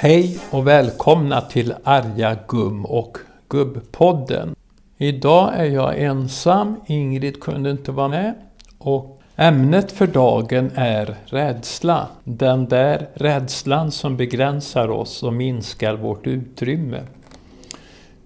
Hej 0.00 0.38
och 0.50 0.66
välkomna 0.66 1.40
till 1.40 1.74
arga 1.84 2.36
Gum 2.48 2.84
och 2.84 3.18
Gubbpodden. 3.48 4.54
Idag 4.98 5.52
är 5.56 5.64
jag 5.64 6.02
ensam, 6.02 6.76
Ingrid 6.86 7.42
kunde 7.42 7.70
inte 7.70 7.92
vara 7.92 8.08
med. 8.08 8.34
Och 8.78 9.20
ämnet 9.36 9.92
för 9.92 10.06
dagen 10.06 10.70
är 10.74 11.16
rädsla. 11.24 12.08
Den 12.24 12.68
där 12.68 13.08
rädslan 13.14 13.90
som 13.90 14.16
begränsar 14.16 14.88
oss 14.88 15.22
och 15.22 15.32
minskar 15.32 15.94
vårt 15.94 16.26
utrymme. 16.26 17.00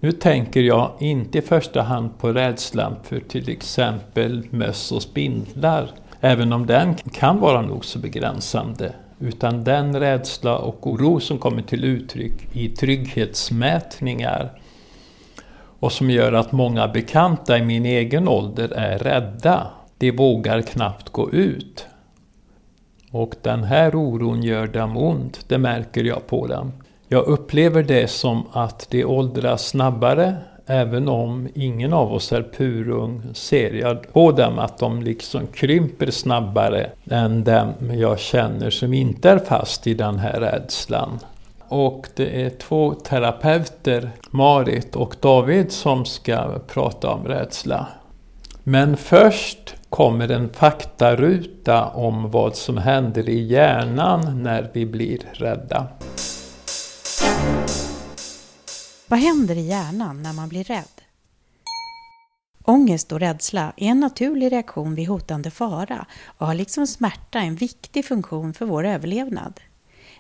Nu 0.00 0.12
tänker 0.12 0.61
jag 0.61 0.91
inte 0.98 1.39
i 1.39 1.42
första 1.42 1.83
hand 1.83 2.19
på 2.19 2.33
rädslan 2.33 2.97
för 3.02 3.20
till 3.20 3.48
exempel 3.48 4.47
möss 4.50 4.92
och 4.92 5.02
spindlar, 5.02 5.91
även 6.20 6.52
om 6.52 6.66
den 6.66 6.95
kan 6.95 7.41
vara 7.41 7.62
nog 7.62 7.84
så 7.84 7.98
begränsande 7.98 8.92
utan 9.23 9.65
den 9.65 10.01
rädsla 10.01 10.59
och 10.59 10.87
oro 10.87 11.21
som 11.21 11.39
kommer 11.39 11.62
till 11.62 11.85
uttryck 11.85 12.57
i 12.57 12.69
trygghetsmätningar 12.69 14.53
och 15.83 15.93
som 15.93 16.11
gör 16.11 16.33
att 16.33 16.53
många 16.53 16.89
bekanta 16.89 17.59
i 17.59 17.62
min 17.62 17.87
egen 17.87 18.29
ålder 18.29 18.69
är 18.69 18.98
rädda. 18.98 19.67
De 19.98 20.11
vågar 20.11 20.62
knappt 20.62 21.09
gå 21.09 21.31
ut. 21.31 21.87
Och 23.11 23.35
den 23.43 23.65
här 23.65 23.95
oron 23.95 24.43
gör 24.43 24.67
dem 24.67 24.97
ont, 24.97 25.45
det 25.48 25.59
märker 25.59 26.05
jag 26.05 26.27
på 26.27 26.47
dem. 26.47 26.73
Jag 27.09 27.27
upplever 27.27 27.83
det 27.83 28.11
som 28.11 28.47
att 28.53 28.87
de 28.91 29.05
åldras 29.05 29.69
snabbare, 29.69 30.37
Även 30.73 31.09
om 31.09 31.49
ingen 31.55 31.93
av 31.93 32.12
oss 32.12 32.33
är 32.33 32.42
purung 32.42 33.23
ser 33.34 33.73
jag 33.75 34.12
på 34.12 34.33
dem 34.33 34.59
att 34.59 34.79
de 34.79 35.03
liksom 35.03 35.47
krymper 35.47 36.11
snabbare 36.11 36.91
än 37.11 37.45
dem 37.45 37.73
jag 37.92 38.19
känner 38.19 38.70
som 38.70 38.95
inte 38.95 39.31
är 39.31 39.39
fast 39.39 39.87
i 39.87 39.95
den 39.95 40.19
här 40.19 40.41
rädslan. 40.41 41.19
Och 41.69 42.06
det 42.17 42.42
är 42.42 42.51
två 42.51 42.95
terapeuter, 42.95 44.11
Marit 44.31 44.97
och 44.97 45.17
David, 45.20 45.73
som 45.73 46.05
ska 46.05 46.59
prata 46.67 47.11
om 47.11 47.25
rädsla. 47.25 47.86
Men 48.62 48.97
först 48.97 49.75
kommer 49.91 50.29
en 50.29 50.48
faktaruta 50.48 51.86
om 51.86 52.31
vad 52.31 52.57
som 52.57 52.79
händer 52.79 53.29
i 53.29 53.42
hjärnan 53.42 54.42
när 54.42 54.70
vi 54.73 54.86
blir 54.86 55.19
rädda. 55.33 55.86
Vad 59.12 59.20
händer 59.20 59.58
i 59.58 59.66
hjärnan 59.66 60.22
när 60.22 60.32
man 60.32 60.48
blir 60.48 60.64
rädd? 60.64 61.02
Ångest 62.64 63.12
och 63.12 63.20
rädsla 63.20 63.72
är 63.77 63.86
en 63.86 64.00
naturlig 64.00 64.52
reaktion 64.52 64.94
vid 64.94 65.08
hotande 65.08 65.50
fara 65.50 66.06
och 66.24 66.46
har 66.46 66.55
liksom 66.55 66.86
smärta 66.86 67.38
en 67.38 67.55
viktig 67.55 68.05
funktion 68.05 68.55
för 68.55 68.66
vår 68.66 68.86
överlevnad. 68.86 69.60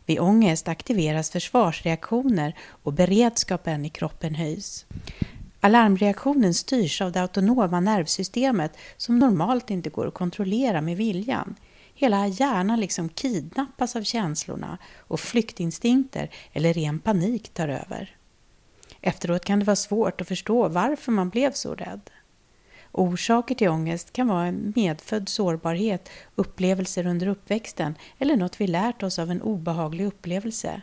Vid 0.06 0.20
ångest 0.20 0.68
aktiveras 0.68 1.30
försvarsreaktioner 1.30 2.56
och 2.82 2.92
beredskapen 2.92 3.84
i 3.84 3.88
kroppen 3.88 4.34
höjs. 4.34 4.86
Alarmreaktionen 5.60 6.54
styrs 6.54 7.00
av 7.00 7.12
det 7.12 7.22
autonoma 7.22 7.80
nervsystemet 7.80 8.76
som 8.96 9.18
normalt 9.18 9.70
inte 9.70 9.90
går 9.90 10.06
att 10.06 10.14
kontrollera 10.14 10.80
med 10.80 10.96
viljan. 10.96 11.54
Hela 11.94 12.26
hjärnan 12.26 12.80
liksom 12.80 13.08
kidnappas 13.08 13.96
av 13.96 14.02
känslorna 14.02 14.78
och 14.98 15.20
flyktinstinkter 15.20 16.30
eller 16.52 16.74
ren 16.74 16.98
panik 16.98 17.48
tar 17.48 17.68
över. 17.68 18.16
Efteråt 19.02 19.44
kan 19.44 19.58
det 19.58 19.64
vara 19.64 19.76
svårt 19.76 20.20
att 20.20 20.28
förstå 20.28 20.68
varför 20.68 21.12
man 21.12 21.28
blev 21.28 21.52
så 21.52 21.74
rädd. 21.74 22.10
Orsaker 22.92 23.54
till 23.54 23.68
ångest 23.68 24.12
kan 24.12 24.28
vara 24.28 24.46
en 24.46 24.72
medfödd 24.76 25.28
sårbarhet, 25.28 26.10
upplevelser 26.34 27.06
under 27.06 27.26
uppväxten 27.26 27.94
eller 28.18 28.36
något 28.36 28.60
vi 28.60 28.66
lärt 28.66 29.02
oss 29.02 29.18
av 29.18 29.30
en 29.30 29.42
obehaglig 29.42 30.06
upplevelse. 30.06 30.82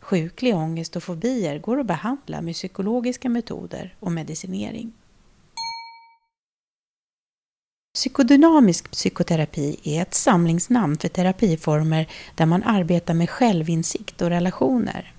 Sjuklig 0.00 0.54
ångest 0.54 0.96
och 0.96 1.02
fobier 1.02 1.58
går 1.58 1.80
att 1.80 1.86
behandla 1.86 2.40
med 2.40 2.54
psykologiska 2.54 3.28
metoder 3.28 3.94
och 4.00 4.12
medicinering. 4.12 4.92
Psykodynamisk 7.94 8.90
psykoterapi 8.90 9.80
är 9.82 10.02
ett 10.02 10.14
samlingsnamn 10.14 10.96
för 10.98 11.08
terapiformer 11.08 12.08
där 12.34 12.46
man 12.46 12.62
arbetar 12.62 13.14
med 13.14 13.30
självinsikt 13.30 14.22
och 14.22 14.28
relationer. 14.28 15.15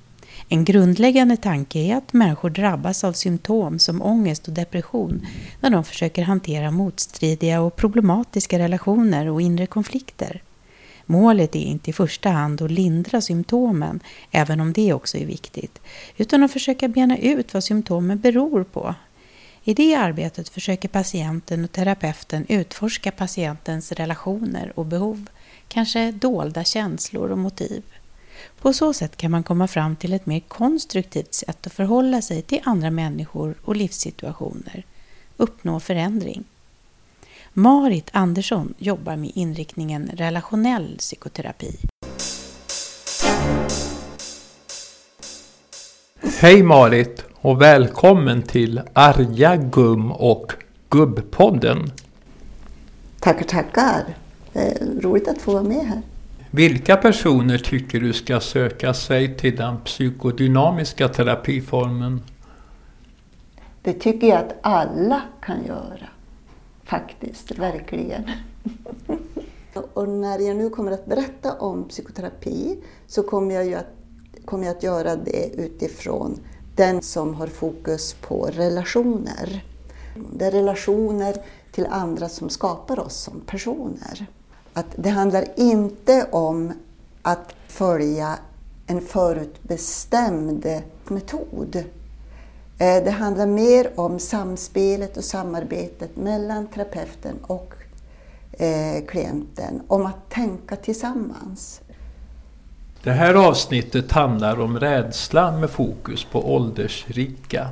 En 0.49 0.65
grundläggande 0.65 1.37
tanke 1.37 1.79
är 1.79 1.95
att 1.95 2.13
människor 2.13 2.49
drabbas 2.49 3.03
av 3.03 3.13
symptom 3.13 3.79
som 3.79 4.01
ångest 4.01 4.47
och 4.47 4.53
depression 4.53 5.27
när 5.61 5.69
de 5.69 5.83
försöker 5.83 6.23
hantera 6.23 6.71
motstridiga 6.71 7.61
och 7.61 7.75
problematiska 7.75 8.59
relationer 8.59 9.29
och 9.29 9.41
inre 9.41 9.65
konflikter. 9.65 10.41
Målet 11.05 11.55
är 11.55 11.59
inte 11.59 11.89
i 11.89 11.93
första 11.93 12.29
hand 12.29 12.61
att 12.61 12.71
lindra 12.71 13.21
symptomen, 13.21 13.99
även 14.31 14.59
om 14.59 14.73
det 14.73 14.93
också 14.93 15.17
är 15.17 15.25
viktigt, 15.25 15.81
utan 16.17 16.43
att 16.43 16.51
försöka 16.51 16.87
bena 16.87 17.17
ut 17.17 17.53
vad 17.53 17.63
symptomen 17.63 18.19
beror 18.19 18.63
på. 18.63 18.95
I 19.63 19.73
det 19.73 19.95
arbetet 19.95 20.49
försöker 20.49 20.87
patienten 20.87 21.63
och 21.63 21.71
terapeuten 21.71 22.45
utforska 22.49 23.11
patientens 23.11 23.91
relationer 23.91 24.73
och 24.75 24.85
behov, 24.85 25.25
kanske 25.67 26.11
dolda 26.11 26.63
känslor 26.63 27.31
och 27.31 27.37
motiv. 27.37 27.83
På 28.61 28.73
så 28.73 28.93
sätt 28.93 29.17
kan 29.17 29.31
man 29.31 29.43
komma 29.43 29.67
fram 29.67 29.95
till 29.95 30.13
ett 30.13 30.25
mer 30.25 30.39
konstruktivt 30.39 31.33
sätt 31.33 31.67
att 31.67 31.73
förhålla 31.73 32.21
sig 32.21 32.41
till 32.41 32.61
andra 32.63 32.91
människor 32.91 33.55
och 33.63 33.75
livssituationer, 33.75 34.85
uppnå 35.37 35.79
förändring. 35.79 36.43
Marit 37.53 38.09
Andersson 38.13 38.73
jobbar 38.77 39.15
med 39.15 39.31
inriktningen 39.35 40.11
relationell 40.13 40.95
psykoterapi. 40.97 41.77
Hej 46.39 46.63
Marit 46.63 47.23
och 47.35 47.61
välkommen 47.61 48.43
till 48.43 48.81
Arja 48.93 49.55
Gum 49.55 50.11
och 50.11 50.53
Gubbpodden. 50.89 51.91
Tackar, 53.19 53.45
tackar. 53.45 54.05
Det 54.53 54.59
är 54.59 55.01
roligt 55.01 55.27
att 55.27 55.41
få 55.41 55.51
vara 55.51 55.63
med 55.63 55.85
här. 55.85 56.01
Vilka 56.51 56.97
personer 56.97 57.57
tycker 57.57 57.99
du 57.99 58.13
ska 58.13 58.39
söka 58.39 58.93
sig 58.93 59.37
till 59.37 59.55
den 59.55 59.77
psykodynamiska 59.81 61.07
terapiformen? 61.07 62.21
Det 63.81 63.93
tycker 63.93 64.27
jag 64.27 64.39
att 64.39 64.55
alla 64.61 65.21
kan 65.41 65.65
göra. 65.65 66.09
Faktiskt, 66.83 67.59
verkligen. 67.59 68.23
Och 69.93 70.09
när 70.09 70.39
jag 70.39 70.57
nu 70.57 70.69
kommer 70.69 70.91
att 70.91 71.05
berätta 71.05 71.53
om 71.53 71.87
psykoterapi 71.87 72.77
så 73.07 73.23
kommer 73.23 73.55
jag, 73.55 73.65
ju 73.65 73.75
att, 73.75 73.91
kommer 74.45 74.65
jag 74.65 74.77
att 74.77 74.83
göra 74.83 75.15
det 75.15 75.49
utifrån 75.55 76.39
den 76.75 77.01
som 77.01 77.33
har 77.33 77.47
fokus 77.47 78.13
på 78.13 78.45
relationer. 78.45 79.63
Det 80.33 80.45
är 80.45 80.51
relationer 80.51 81.35
till 81.71 81.85
andra 81.89 82.29
som 82.29 82.49
skapar 82.49 82.99
oss 82.99 83.15
som 83.15 83.41
personer. 83.41 84.27
Att 84.77 84.85
det 84.95 85.09
handlar 85.09 85.45
inte 85.55 86.27
om 86.31 86.73
att 87.21 87.53
följa 87.67 88.39
en 88.87 89.01
förutbestämd 89.01 90.65
metod. 91.07 91.75
Eh, 91.75 93.03
det 93.03 93.11
handlar 93.11 93.45
mer 93.45 93.91
om 93.95 94.19
samspelet 94.19 95.17
och 95.17 95.23
samarbetet 95.23 96.17
mellan 96.17 96.67
terapeuten 96.67 97.35
och 97.41 97.73
eh, 98.51 99.05
klienten, 99.07 99.81
om 99.87 100.05
att 100.05 100.29
tänka 100.29 100.75
tillsammans. 100.75 101.81
Det 103.03 103.11
här 103.11 103.33
avsnittet 103.33 104.11
handlar 104.11 104.59
om 104.59 104.79
rädsla 104.79 105.51
med 105.51 105.69
fokus 105.69 106.23
på 106.23 106.55
åldersrika. 106.55 107.67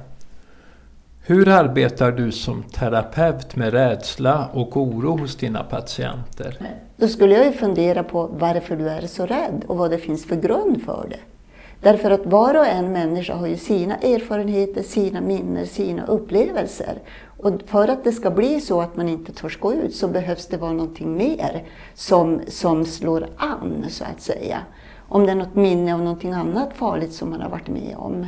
Hur 1.28 1.48
arbetar 1.48 2.12
du 2.12 2.32
som 2.32 2.64
terapeut 2.64 3.56
med 3.56 3.74
rädsla 3.74 4.50
och 4.54 4.78
oro 4.78 5.18
hos 5.18 5.36
dina 5.36 5.64
patienter? 5.64 6.58
Då 6.98 7.08
skulle 7.08 7.36
jag 7.36 7.46
ju 7.46 7.52
fundera 7.52 8.04
på 8.04 8.30
varför 8.40 8.76
du 8.76 8.90
är 8.90 9.08
så 9.08 9.26
rädd 9.26 9.64
och 9.68 9.78
vad 9.78 9.92
det 9.92 9.98
finns 9.98 10.26
för 10.26 10.36
grund 10.36 10.84
för 10.84 11.08
det. 11.10 11.20
Därför 11.82 12.12
att 12.12 12.26
var 12.26 12.56
och 12.56 12.68
en 12.68 12.92
människa 12.92 13.36
har 13.36 13.48
ju 13.48 13.58
sina 13.58 13.96
erfarenheter, 13.96 14.84
sina 14.84 15.22
minnen, 15.22 15.68
sina 15.68 16.06
upplevelser. 16.06 17.00
Och 17.38 17.54
för 17.66 17.88
att 17.88 18.04
det 18.04 18.12
ska 18.12 18.32
bli 18.32 18.62
så 18.62 18.82
att 18.82 18.96
man 18.96 19.10
inte 19.10 19.34
törs 19.34 19.60
gå 19.60 19.74
ut 19.74 19.96
så 19.96 20.08
behövs 20.08 20.48
det 20.48 20.58
vara 20.58 20.74
någonting 20.74 21.18
mer 21.18 21.64
som, 21.94 22.42
som 22.48 22.86
slår 22.86 23.28
an, 23.38 23.86
så 23.90 24.04
att 24.04 24.22
säga. 24.22 24.58
Om 25.08 25.26
det 25.26 25.32
är 25.32 25.36
något 25.36 25.56
minne 25.56 25.94
av 25.94 26.00
någonting 26.00 26.34
annat 26.34 26.74
farligt 26.74 27.14
som 27.14 27.30
man 27.30 27.42
har 27.42 27.50
varit 27.50 27.68
med 27.68 27.96
om 27.98 28.28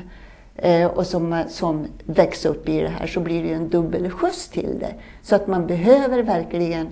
Eh, 0.58 0.88
och 0.88 1.08
som, 1.08 1.44
som 1.50 1.88
växer 2.06 2.50
upp 2.50 2.70
i 2.70 2.82
det 2.82 2.90
här 2.90 3.08
så 3.08 3.20
blir 3.20 3.44
det 3.44 3.48
ju 3.48 3.54
en 3.54 3.70
dubbel 3.70 4.12
skjuts 4.12 4.48
till 4.48 4.80
det. 4.80 4.94
Så 5.22 5.36
att 5.36 5.48
man 5.48 5.68
behöver 5.68 6.24
verkligen 6.24 6.88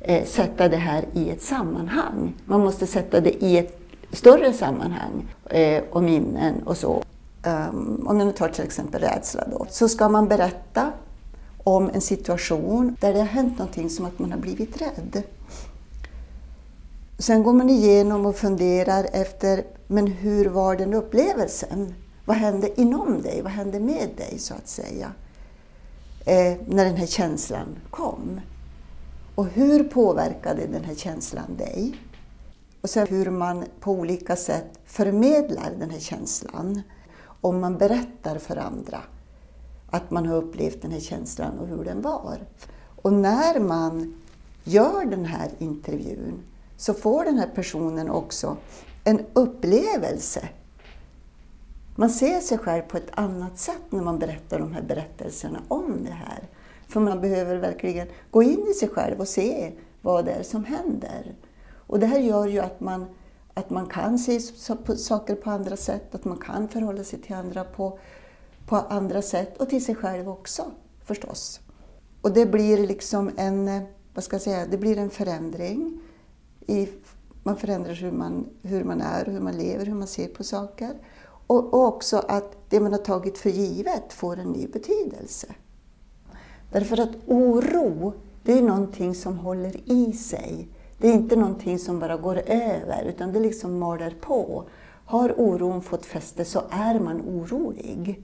eh, 0.00 0.24
sätta 0.24 0.68
det 0.68 0.76
här 0.76 1.04
i 1.12 1.30
ett 1.30 1.42
sammanhang. 1.42 2.34
Man 2.44 2.60
måste 2.60 2.86
sätta 2.86 3.20
det 3.20 3.44
i 3.44 3.58
ett 3.58 3.80
större 4.12 4.52
sammanhang 4.52 5.34
eh, 5.50 5.82
och 5.90 6.02
minnen 6.02 6.62
och 6.64 6.76
så. 6.76 7.02
Um, 7.46 8.06
om 8.06 8.18
jag 8.18 8.26
nu 8.26 8.32
tar 8.32 8.48
till 8.48 8.64
exempel 8.64 9.00
rädsla 9.00 9.44
då, 9.50 9.66
så 9.70 9.88
ska 9.88 10.08
man 10.08 10.28
berätta 10.28 10.92
om 11.64 11.90
en 11.94 12.00
situation 12.00 12.96
där 13.00 13.12
det 13.12 13.18
har 13.18 13.26
hänt 13.26 13.58
någonting 13.58 13.90
som 13.90 14.04
att 14.04 14.18
man 14.18 14.32
har 14.32 14.38
blivit 14.38 14.82
rädd. 14.82 15.22
sen 17.18 17.42
går 17.42 17.52
man 17.52 17.70
igenom 17.70 18.26
och 18.26 18.36
funderar 18.36 19.06
efter, 19.12 19.64
men 19.86 20.06
hur 20.06 20.46
var 20.46 20.76
den 20.76 20.94
upplevelsen? 20.94 21.94
Vad 22.30 22.38
hände 22.38 22.80
inom 22.80 23.22
dig? 23.22 23.42
Vad 23.42 23.52
hände 23.52 23.80
med 23.80 24.08
dig, 24.16 24.38
så 24.38 24.54
att 24.54 24.68
säga? 24.68 25.12
Eh, 26.24 26.56
när 26.66 26.84
den 26.84 26.96
här 26.96 27.06
känslan 27.06 27.78
kom. 27.90 28.40
Och 29.34 29.46
hur 29.46 29.84
påverkade 29.84 30.66
den 30.66 30.84
här 30.84 30.94
känslan 30.94 31.56
dig? 31.56 31.96
Och 32.80 32.90
sen 32.90 33.06
hur 33.06 33.30
man 33.30 33.64
på 33.80 33.92
olika 33.92 34.36
sätt 34.36 34.78
förmedlar 34.84 35.70
den 35.78 35.90
här 35.90 35.98
känslan. 35.98 36.82
Om 37.40 37.60
man 37.60 37.78
berättar 37.78 38.38
för 38.38 38.56
andra 38.56 39.00
att 39.90 40.10
man 40.10 40.26
har 40.26 40.36
upplevt 40.36 40.82
den 40.82 40.90
här 40.90 41.00
känslan 41.00 41.58
och 41.58 41.66
hur 41.66 41.84
den 41.84 42.02
var. 42.02 42.38
Och 43.02 43.12
när 43.12 43.60
man 43.60 44.14
gör 44.64 45.04
den 45.04 45.24
här 45.24 45.50
intervjun 45.58 46.42
så 46.76 46.94
får 46.94 47.24
den 47.24 47.38
här 47.38 47.50
personen 47.54 48.10
också 48.10 48.56
en 49.04 49.20
upplevelse. 49.32 50.48
Man 52.00 52.10
ser 52.10 52.40
sig 52.40 52.58
själv 52.58 52.82
på 52.82 52.96
ett 52.96 53.10
annat 53.10 53.58
sätt 53.58 53.82
när 53.90 54.02
man 54.02 54.18
berättar 54.18 54.58
de 54.58 54.72
här 54.72 54.82
berättelserna 54.82 55.62
om 55.68 56.04
det 56.04 56.10
här. 56.10 56.48
För 56.88 57.00
man 57.00 57.20
behöver 57.20 57.56
verkligen 57.56 58.08
gå 58.30 58.42
in 58.42 58.66
i 58.70 58.74
sig 58.74 58.88
själv 58.88 59.20
och 59.20 59.28
se 59.28 59.72
vad 60.02 60.24
det 60.24 60.32
är 60.32 60.42
som 60.42 60.64
händer. 60.64 61.34
Och 61.72 62.00
det 62.00 62.06
här 62.06 62.18
gör 62.18 62.46
ju 62.46 62.58
att 62.58 62.80
man, 62.80 63.06
att 63.54 63.70
man 63.70 63.86
kan 63.86 64.18
se 64.18 64.40
saker 64.96 65.34
på 65.34 65.50
andra 65.50 65.76
sätt, 65.76 66.14
att 66.14 66.24
man 66.24 66.38
kan 66.38 66.68
förhålla 66.68 67.04
sig 67.04 67.18
till 67.18 67.34
andra 67.34 67.64
på, 67.64 67.98
på 68.66 68.76
andra 68.76 69.22
sätt 69.22 69.60
och 69.60 69.68
till 69.68 69.84
sig 69.84 69.94
själv 69.94 70.28
också 70.28 70.64
förstås. 71.04 71.60
Och 72.20 72.32
det 72.32 72.46
blir 72.46 72.86
liksom 72.86 73.30
en, 73.36 73.86
vad 74.14 74.24
ska 74.24 74.34
jag 74.34 74.42
säga, 74.42 74.66
det 74.66 74.78
blir 74.78 74.98
en 74.98 75.10
förändring. 75.10 76.00
I, 76.66 76.88
man 77.42 77.56
förändrar 77.56 77.94
hur 77.94 78.12
man, 78.12 78.46
hur 78.62 78.84
man 78.84 79.00
är, 79.00 79.24
hur 79.24 79.40
man 79.40 79.56
lever, 79.56 79.86
hur 79.86 79.94
man 79.94 80.08
ser 80.08 80.28
på 80.28 80.44
saker. 80.44 80.94
Och, 81.50 81.74
och 81.74 81.84
också 81.84 82.16
att 82.28 82.56
det 82.68 82.80
man 82.80 82.92
har 82.92 82.98
tagit 82.98 83.38
för 83.38 83.50
givet 83.50 84.12
får 84.12 84.38
en 84.38 84.48
ny 84.52 84.66
betydelse. 84.66 85.46
Därför 86.72 87.00
att 87.00 87.10
oro, 87.26 88.12
det 88.42 88.58
är 88.58 88.62
någonting 88.62 89.14
som 89.14 89.38
håller 89.38 89.90
i 89.90 90.12
sig. 90.12 90.68
Det 90.98 91.08
är 91.08 91.12
inte 91.12 91.36
någonting 91.36 91.78
som 91.78 91.98
bara 91.98 92.16
går 92.16 92.36
över, 92.46 93.04
utan 93.04 93.32
det 93.32 93.40
liksom 93.40 93.78
maler 93.78 94.14
på. 94.20 94.64
Har 95.04 95.40
oron 95.40 95.82
fått 95.82 96.06
fäste 96.06 96.44
så 96.44 96.62
är 96.70 97.00
man 97.00 97.20
orolig. 97.20 98.22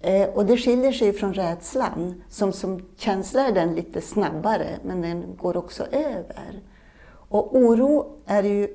Eh, 0.00 0.28
och 0.28 0.46
det 0.46 0.56
skiljer 0.56 0.92
sig 0.92 1.12
från 1.12 1.34
rädslan. 1.34 2.22
Som, 2.28 2.52
som 2.52 2.82
känsla 2.96 3.48
är 3.48 3.52
den 3.52 3.74
lite 3.74 4.00
snabbare, 4.00 4.78
men 4.84 5.00
den 5.00 5.24
går 5.36 5.56
också 5.56 5.84
över. 5.92 6.62
Och 7.08 7.56
oro 7.56 8.16
är 8.26 8.42
ju 8.42 8.68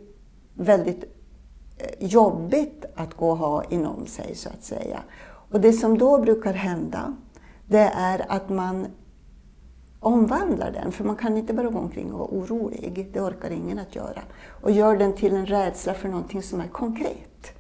väldigt 0.54 1.11
jobbigt 2.00 2.86
att 2.96 3.14
gå 3.14 3.30
och 3.30 3.38
ha 3.38 3.64
inom 3.64 4.06
sig, 4.06 4.36
så 4.36 4.50
att 4.50 4.64
säga. 4.64 5.00
Och 5.24 5.62
det 5.62 5.74
som 5.74 5.98
då 5.98 6.22
brukar 6.22 6.54
hända, 6.54 7.16
det 7.66 7.92
är 7.96 8.26
att 8.30 8.50
man 8.50 8.88
omvandlar 10.00 10.72
den, 10.72 10.92
för 10.92 11.04
man 11.04 11.16
kan 11.16 11.38
inte 11.38 11.54
bara 11.54 11.70
gå 11.70 11.80
omkring 11.80 12.14
och 12.14 12.20
vara 12.20 12.30
orolig, 12.30 13.10
det 13.14 13.22
orkar 13.22 13.50
ingen 13.50 13.80
att 13.80 13.96
göra, 13.96 14.22
och 14.62 14.72
gör 14.72 14.98
den 14.98 15.14
till 15.14 15.36
en 15.36 15.46
rädsla 15.46 15.94
för 15.94 16.10
någonting 16.10 16.44
som 16.44 16.62
är 16.62 16.68
konkret. 16.68 17.54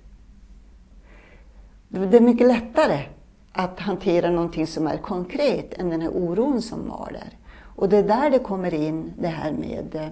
Det 1.87 2.17
är 2.17 2.21
mycket 2.21 2.47
lättare 2.47 3.05
att 3.51 3.79
hantera 3.79 4.29
någonting 4.29 4.67
som 4.67 4.87
är 4.87 4.97
konkret 4.97 5.73
än 5.73 5.89
den 5.89 6.01
här 6.01 6.09
oron 6.09 6.61
som 6.61 6.87
maler. 6.87 7.37
Och 7.75 7.89
det 7.89 7.97
är 7.97 8.03
där 8.03 8.29
det 8.29 8.39
kommer 8.39 8.73
in 8.73 9.13
det 9.17 9.27
här 9.27 9.51
med, 9.51 10.11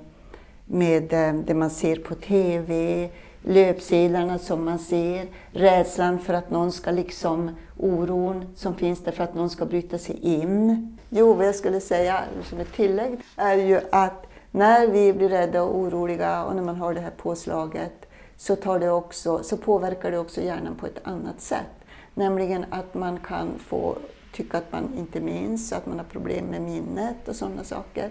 med 0.66 1.04
det 1.48 1.54
man 1.54 1.70
ser 1.70 1.96
på 1.96 2.16
TV, 2.16 3.10
löpsedlarna 3.42 4.40
som 4.40 4.66
man 4.66 4.80
ser, 4.80 5.28
rädslan 5.52 6.20
för 6.20 6.34
att 6.34 6.52
någon 6.52 6.72
ska 6.72 6.92
liksom, 6.92 7.52
oron 7.78 8.46
som 8.56 8.76
finns 8.76 9.04
där 9.04 9.12
för 9.12 9.24
att 9.24 9.36
någon 9.36 9.50
ska 9.50 9.66
bryta 9.66 9.98
sig 9.98 10.20
in. 10.22 10.98
Jo, 11.10 11.34
vad 11.34 11.48
jag 11.48 11.56
skulle 11.56 11.80
säga 11.80 12.24
som 12.44 12.60
ett 12.60 12.74
tillägg 12.74 13.20
är 13.36 13.56
ju 13.56 13.80
att 13.92 14.26
när 14.52 14.88
vi 14.88 15.14
blir 15.14 15.30
rädda 15.30 15.64
och 15.64 15.78
oroliga 15.78 16.44
och 16.44 16.56
när 16.56 16.64
man 16.64 16.76
har 16.76 16.94
det 16.94 17.02
här 17.02 17.14
påslaget 17.18 18.10
så, 18.38 18.56
tar 18.56 18.80
det 18.80 18.92
också, 18.92 19.44
så 19.44 19.58
påverkar 19.58 20.12
det 20.12 20.18
också 20.18 20.42
hjärnan 20.42 20.76
på 20.76 20.86
ett 20.86 21.00
annat 21.04 21.42
sätt. 21.42 21.66
Nämligen 22.14 22.66
att 22.70 22.94
man 22.94 23.20
kan 23.20 23.50
få 23.60 23.98
tycka 24.34 24.58
att 24.58 24.72
man 24.72 24.94
inte 24.98 25.22
minns, 25.22 25.74
att 25.74 25.86
man 25.86 25.98
har 25.98 26.06
problem 26.06 26.46
med 26.46 26.62
minnet 26.62 27.28
och 27.28 27.36
sådana 27.36 27.64
saker. 27.64 28.10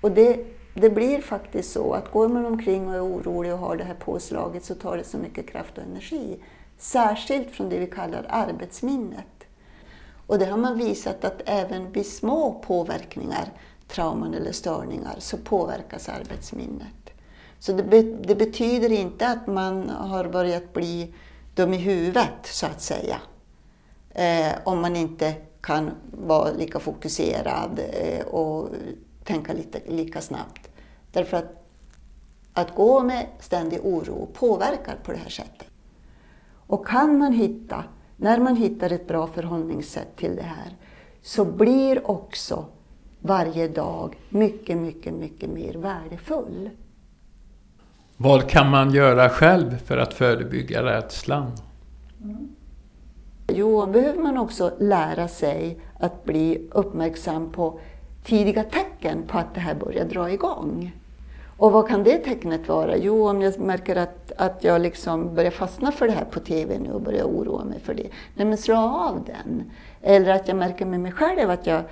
Och 0.00 0.10
det 0.10 0.59
det 0.74 0.90
blir 0.90 1.20
faktiskt 1.20 1.72
så 1.72 1.92
att 1.94 2.12
går 2.12 2.28
man 2.28 2.46
omkring 2.46 2.88
och 2.88 2.94
är 2.94 3.04
orolig 3.04 3.52
och 3.52 3.58
har 3.58 3.76
det 3.76 3.84
här 3.84 3.94
påslaget 3.94 4.64
så 4.64 4.74
tar 4.74 4.96
det 4.96 5.04
så 5.04 5.18
mycket 5.18 5.50
kraft 5.50 5.78
och 5.78 5.84
energi. 5.84 6.38
Särskilt 6.78 7.50
från 7.50 7.68
det 7.68 7.78
vi 7.78 7.86
kallar 7.86 8.26
arbetsminnet. 8.28 9.26
Och 10.26 10.38
det 10.38 10.46
har 10.46 10.58
man 10.58 10.78
visat 10.78 11.24
att 11.24 11.42
även 11.44 11.92
vid 11.92 12.06
små 12.06 12.62
påverkningar, 12.66 13.52
trauman 13.88 14.34
eller 14.34 14.52
störningar, 14.52 15.14
så 15.18 15.36
påverkas 15.36 16.08
arbetsminnet. 16.08 17.10
Så 17.58 17.72
det, 17.72 17.82
be 17.82 18.02
det 18.02 18.34
betyder 18.34 18.92
inte 18.92 19.28
att 19.28 19.46
man 19.46 19.88
har 19.88 20.24
börjat 20.24 20.72
bli 20.72 21.14
dum 21.54 21.74
i 21.74 21.76
huvudet, 21.76 22.38
så 22.42 22.66
att 22.66 22.82
säga. 22.82 23.20
Eh, 24.10 24.52
om 24.64 24.80
man 24.80 24.96
inte 24.96 25.34
kan 25.60 25.90
vara 26.26 26.50
lika 26.50 26.78
fokuserad 26.78 27.80
eh, 27.92 28.26
och 28.26 28.68
tänka 29.32 29.52
lite, 29.52 29.80
lika 29.86 30.20
snabbt. 30.20 30.70
Därför 31.12 31.36
att 31.36 31.60
att 32.52 32.74
gå 32.74 33.02
med 33.02 33.26
ständig 33.40 33.80
oro 33.82 34.28
påverkar 34.34 34.96
på 35.02 35.12
det 35.12 35.18
här 35.18 35.30
sättet. 35.30 35.68
Och 36.66 36.86
kan 36.86 37.18
man 37.18 37.32
hitta, 37.32 37.84
när 38.16 38.38
man 38.38 38.56
hittar 38.56 38.92
ett 38.92 39.08
bra 39.08 39.26
förhållningssätt 39.26 40.16
till 40.16 40.36
det 40.36 40.42
här, 40.42 40.76
så 41.22 41.44
blir 41.44 42.10
också 42.10 42.64
varje 43.20 43.68
dag 43.68 44.18
mycket, 44.28 44.76
mycket, 44.76 45.14
mycket 45.14 45.50
mer 45.50 45.74
värdefull. 45.74 46.70
Vad 48.16 48.48
kan 48.48 48.70
man 48.70 48.94
göra 48.94 49.28
själv 49.28 49.78
för 49.78 49.98
att 49.98 50.14
förebygga 50.14 50.84
rädslan? 50.84 51.52
Mm. 52.22 52.48
Jo, 53.48 53.86
behöver 53.86 54.22
man 54.22 54.38
också 54.38 54.72
lära 54.78 55.28
sig 55.28 55.80
att 55.98 56.24
bli 56.24 56.68
uppmärksam 56.70 57.52
på 57.52 57.80
tidiga 58.24 58.64
tecken 58.64 59.22
på 59.26 59.38
att 59.38 59.54
det 59.54 59.60
här 59.60 59.74
börjar 59.74 60.04
dra 60.04 60.30
igång. 60.30 60.92
Och 61.60 61.72
vad 61.72 61.88
kan 61.88 62.04
det 62.04 62.18
tecknet 62.18 62.68
vara? 62.68 62.96
Jo, 62.96 63.28
om 63.28 63.42
jag 63.42 63.60
märker 63.60 63.96
att, 63.96 64.32
att 64.36 64.64
jag 64.64 64.80
liksom 64.80 65.34
börjar 65.34 65.50
fastna 65.50 65.92
för 65.92 66.06
det 66.06 66.12
här 66.12 66.24
på 66.24 66.40
TV 66.40 66.78
nu 66.78 66.92
och 66.92 67.00
börjar 67.00 67.24
oroa 67.24 67.64
mig 67.64 67.80
för 67.80 67.94
det. 67.94 68.06
Nej, 68.34 68.46
men 68.46 68.58
slå 68.58 68.76
av 68.76 69.24
den. 69.26 69.70
Eller 70.02 70.30
att 70.30 70.48
jag 70.48 70.56
märker 70.56 70.86
med 70.86 71.00
mig 71.00 71.12
själv 71.12 71.50
att 71.50 71.66
jag 71.66 71.82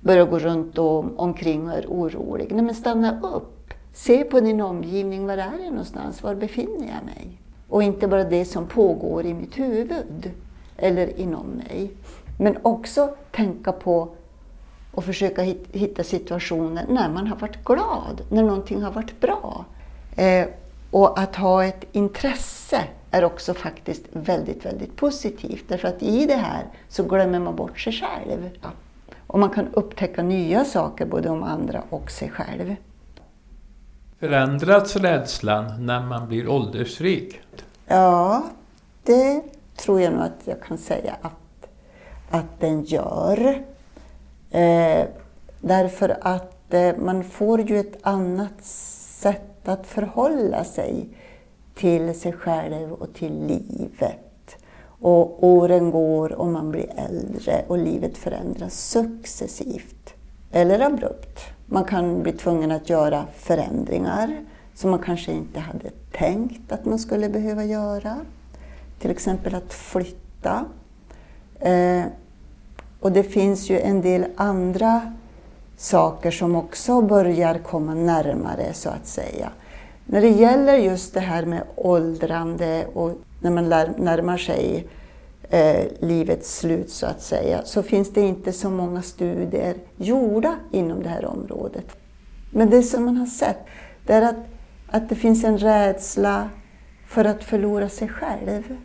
börjar 0.00 0.26
gå 0.26 0.38
runt 0.38 0.78
och 0.78 1.20
omkring 1.20 1.68
och 1.68 1.72
är 1.72 1.86
orolig. 1.86 2.52
Nej, 2.52 2.64
men 2.64 2.74
stanna 2.74 3.20
upp. 3.22 3.74
Se 3.92 4.24
på 4.24 4.40
din 4.40 4.60
omgivning. 4.60 5.26
Var 5.26 5.38
är 5.38 5.52
jag 5.62 5.70
någonstans? 5.70 6.22
Var 6.22 6.34
befinner 6.34 6.86
jag 6.86 7.04
mig? 7.04 7.40
Och 7.68 7.82
inte 7.82 8.08
bara 8.08 8.24
det 8.24 8.44
som 8.44 8.66
pågår 8.66 9.26
i 9.26 9.34
mitt 9.34 9.58
huvud 9.58 10.30
eller 10.76 11.20
inom 11.20 11.46
mig. 11.46 11.90
Men 12.38 12.56
också 12.62 13.14
tänka 13.30 13.72
på 13.72 14.08
och 14.94 15.04
försöka 15.04 15.42
hitta 15.72 16.04
situationer 16.04 16.84
när 16.88 17.08
man 17.08 17.26
har 17.26 17.36
varit 17.36 17.64
glad, 17.64 18.22
när 18.28 18.42
någonting 18.42 18.82
har 18.82 18.90
varit 18.90 19.20
bra. 19.20 19.64
Eh, 20.16 20.46
och 20.90 21.18
att 21.18 21.36
ha 21.36 21.64
ett 21.64 21.84
intresse 21.92 22.84
är 23.10 23.24
också 23.24 23.54
faktiskt 23.54 24.02
väldigt, 24.12 24.66
väldigt 24.66 24.96
positivt. 24.96 25.64
Därför 25.68 25.88
att 25.88 26.02
i 26.02 26.26
det 26.26 26.34
här 26.36 26.64
så 26.88 27.02
glömmer 27.02 27.38
man 27.38 27.56
bort 27.56 27.80
sig 27.80 27.92
själv. 27.92 28.50
Ja. 28.62 28.68
Och 29.26 29.38
man 29.38 29.50
kan 29.50 29.68
upptäcka 29.72 30.22
nya 30.22 30.64
saker 30.64 31.06
både 31.06 31.28
om 31.28 31.42
andra 31.42 31.82
och 31.90 32.10
sig 32.10 32.30
själv. 32.30 32.76
Förändras 34.20 34.96
rädslan 34.96 35.86
när 35.86 36.00
man 36.00 36.28
blir 36.28 36.48
åldersrik? 36.48 37.40
Ja, 37.86 38.42
det 39.02 39.42
tror 39.76 40.00
jag 40.00 40.12
nog 40.12 40.22
att 40.22 40.40
jag 40.44 40.62
kan 40.62 40.78
säga 40.78 41.16
att, 41.22 41.68
att 42.30 42.60
den 42.60 42.84
gör. 42.84 43.64
Eh, 44.54 45.06
därför 45.60 46.16
att 46.20 46.74
eh, 46.74 46.96
man 46.96 47.24
får 47.24 47.60
ju 47.60 47.80
ett 47.80 47.98
annat 48.02 48.64
sätt 48.64 49.68
att 49.68 49.86
förhålla 49.86 50.64
sig 50.64 51.08
till 51.74 52.20
sig 52.20 52.32
själv 52.32 52.92
och 52.92 53.14
till 53.14 53.46
livet. 53.46 54.56
Och 55.00 55.44
åren 55.44 55.90
går 55.90 56.32
och 56.32 56.46
man 56.46 56.70
blir 56.70 56.90
äldre 56.96 57.64
och 57.68 57.78
livet 57.78 58.18
förändras 58.18 58.74
successivt. 58.74 60.14
Eller 60.52 60.80
abrupt. 60.80 61.40
Man 61.66 61.84
kan 61.84 62.22
bli 62.22 62.32
tvungen 62.32 62.70
att 62.70 62.90
göra 62.90 63.26
förändringar 63.36 64.44
som 64.74 64.90
man 64.90 64.98
kanske 64.98 65.32
inte 65.32 65.60
hade 65.60 65.90
tänkt 66.12 66.72
att 66.72 66.84
man 66.84 66.98
skulle 66.98 67.28
behöva 67.28 67.64
göra. 67.64 68.16
Till 68.98 69.10
exempel 69.10 69.54
att 69.54 69.72
flytta. 69.72 70.64
Eh, 71.60 72.04
och 73.04 73.12
det 73.12 73.22
finns 73.22 73.70
ju 73.70 73.80
en 73.80 74.02
del 74.02 74.26
andra 74.36 75.12
saker 75.76 76.30
som 76.30 76.56
också 76.56 77.00
börjar 77.00 77.58
komma 77.58 77.94
närmare 77.94 78.72
så 78.72 78.88
att 78.88 79.06
säga. 79.06 79.50
När 80.06 80.20
det 80.20 80.28
gäller 80.28 80.76
just 80.76 81.14
det 81.14 81.20
här 81.20 81.46
med 81.46 81.62
åldrande 81.74 82.86
och 82.94 83.12
när 83.40 83.50
man 83.50 83.68
närmar 83.98 84.36
sig 84.36 84.86
eh, 85.50 85.84
livets 86.00 86.58
slut 86.58 86.90
så 86.90 87.06
att 87.06 87.22
säga, 87.22 87.60
så 87.64 87.82
finns 87.82 88.12
det 88.12 88.20
inte 88.20 88.52
så 88.52 88.70
många 88.70 89.02
studier 89.02 89.74
gjorda 89.96 90.56
inom 90.72 91.02
det 91.02 91.08
här 91.08 91.24
området. 91.24 91.96
Men 92.50 92.70
det 92.70 92.82
som 92.82 93.04
man 93.04 93.16
har 93.16 93.26
sett, 93.26 93.58
det 94.06 94.12
är 94.12 94.22
att, 94.22 94.46
att 94.90 95.08
det 95.08 95.14
finns 95.14 95.44
en 95.44 95.58
rädsla 95.58 96.50
för 97.06 97.24
att 97.24 97.44
förlora 97.44 97.88
sig 97.88 98.08
själv. 98.08 98.76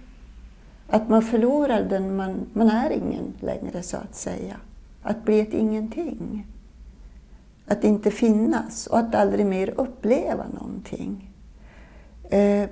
Att 0.89 1.09
man 1.09 1.21
förlorar 1.21 1.83
den 1.83 2.15
man, 2.15 2.49
man 2.53 2.69
är 2.69 2.89
ingen 2.89 3.33
längre 3.39 3.83
så 3.83 3.97
att 3.97 4.15
säga. 4.15 4.55
Att 5.01 5.23
bli 5.23 5.39
ett 5.39 5.53
ingenting. 5.53 6.47
Att 7.67 7.83
inte 7.83 8.11
finnas 8.11 8.87
och 8.87 8.99
att 8.99 9.15
aldrig 9.15 9.45
mer 9.45 9.73
uppleva 9.77 10.45
någonting. 10.59 11.33
Eh, 12.29 12.69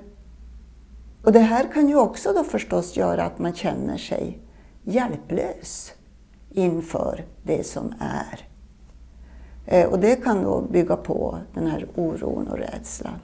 och 1.24 1.32
det 1.32 1.40
här 1.40 1.72
kan 1.72 1.88
ju 1.88 1.96
också 1.96 2.32
då 2.32 2.44
förstås 2.44 2.96
göra 2.96 3.24
att 3.24 3.38
man 3.38 3.54
känner 3.54 3.96
sig 3.96 4.38
hjälplös 4.82 5.92
inför 6.50 7.24
det 7.42 7.66
som 7.66 7.94
är. 7.98 8.48
Eh, 9.66 9.86
och 9.86 9.98
det 9.98 10.16
kan 10.16 10.42
då 10.42 10.60
bygga 10.60 10.96
på 10.96 11.38
den 11.54 11.66
här 11.66 11.86
oron 11.94 12.48
och 12.48 12.58
rädslan. 12.58 13.18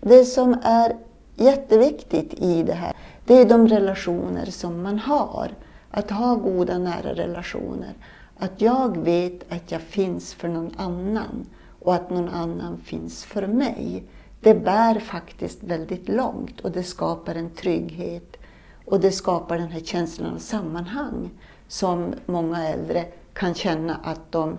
Det 0.00 0.24
som 0.24 0.58
är 0.62 0.96
jätteviktigt 1.34 2.34
i 2.34 2.62
det 2.62 2.74
här, 2.74 2.96
det 3.26 3.34
är 3.34 3.44
de 3.44 3.68
relationer 3.68 4.46
som 4.46 4.82
man 4.82 4.98
har. 4.98 5.50
Att 5.90 6.10
ha 6.10 6.34
goda 6.34 6.78
nära 6.78 7.14
relationer. 7.14 7.94
Att 8.36 8.60
jag 8.60 8.96
vet 8.96 9.52
att 9.52 9.72
jag 9.72 9.80
finns 9.80 10.34
för 10.34 10.48
någon 10.48 10.74
annan 10.76 11.46
och 11.80 11.94
att 11.94 12.10
någon 12.10 12.28
annan 12.28 12.78
finns 12.78 13.24
för 13.24 13.46
mig. 13.46 14.04
Det 14.40 14.54
bär 14.54 15.00
faktiskt 15.00 15.62
väldigt 15.62 16.08
långt 16.08 16.60
och 16.60 16.70
det 16.70 16.82
skapar 16.82 17.34
en 17.34 17.50
trygghet 17.50 18.36
och 18.84 19.00
det 19.00 19.12
skapar 19.12 19.58
den 19.58 19.68
här 19.68 19.80
känslan 19.80 20.34
av 20.34 20.38
sammanhang 20.38 21.30
som 21.68 22.14
många 22.26 22.68
äldre 22.68 23.04
kan 23.32 23.54
känna 23.54 23.94
att 23.94 24.32
de 24.32 24.56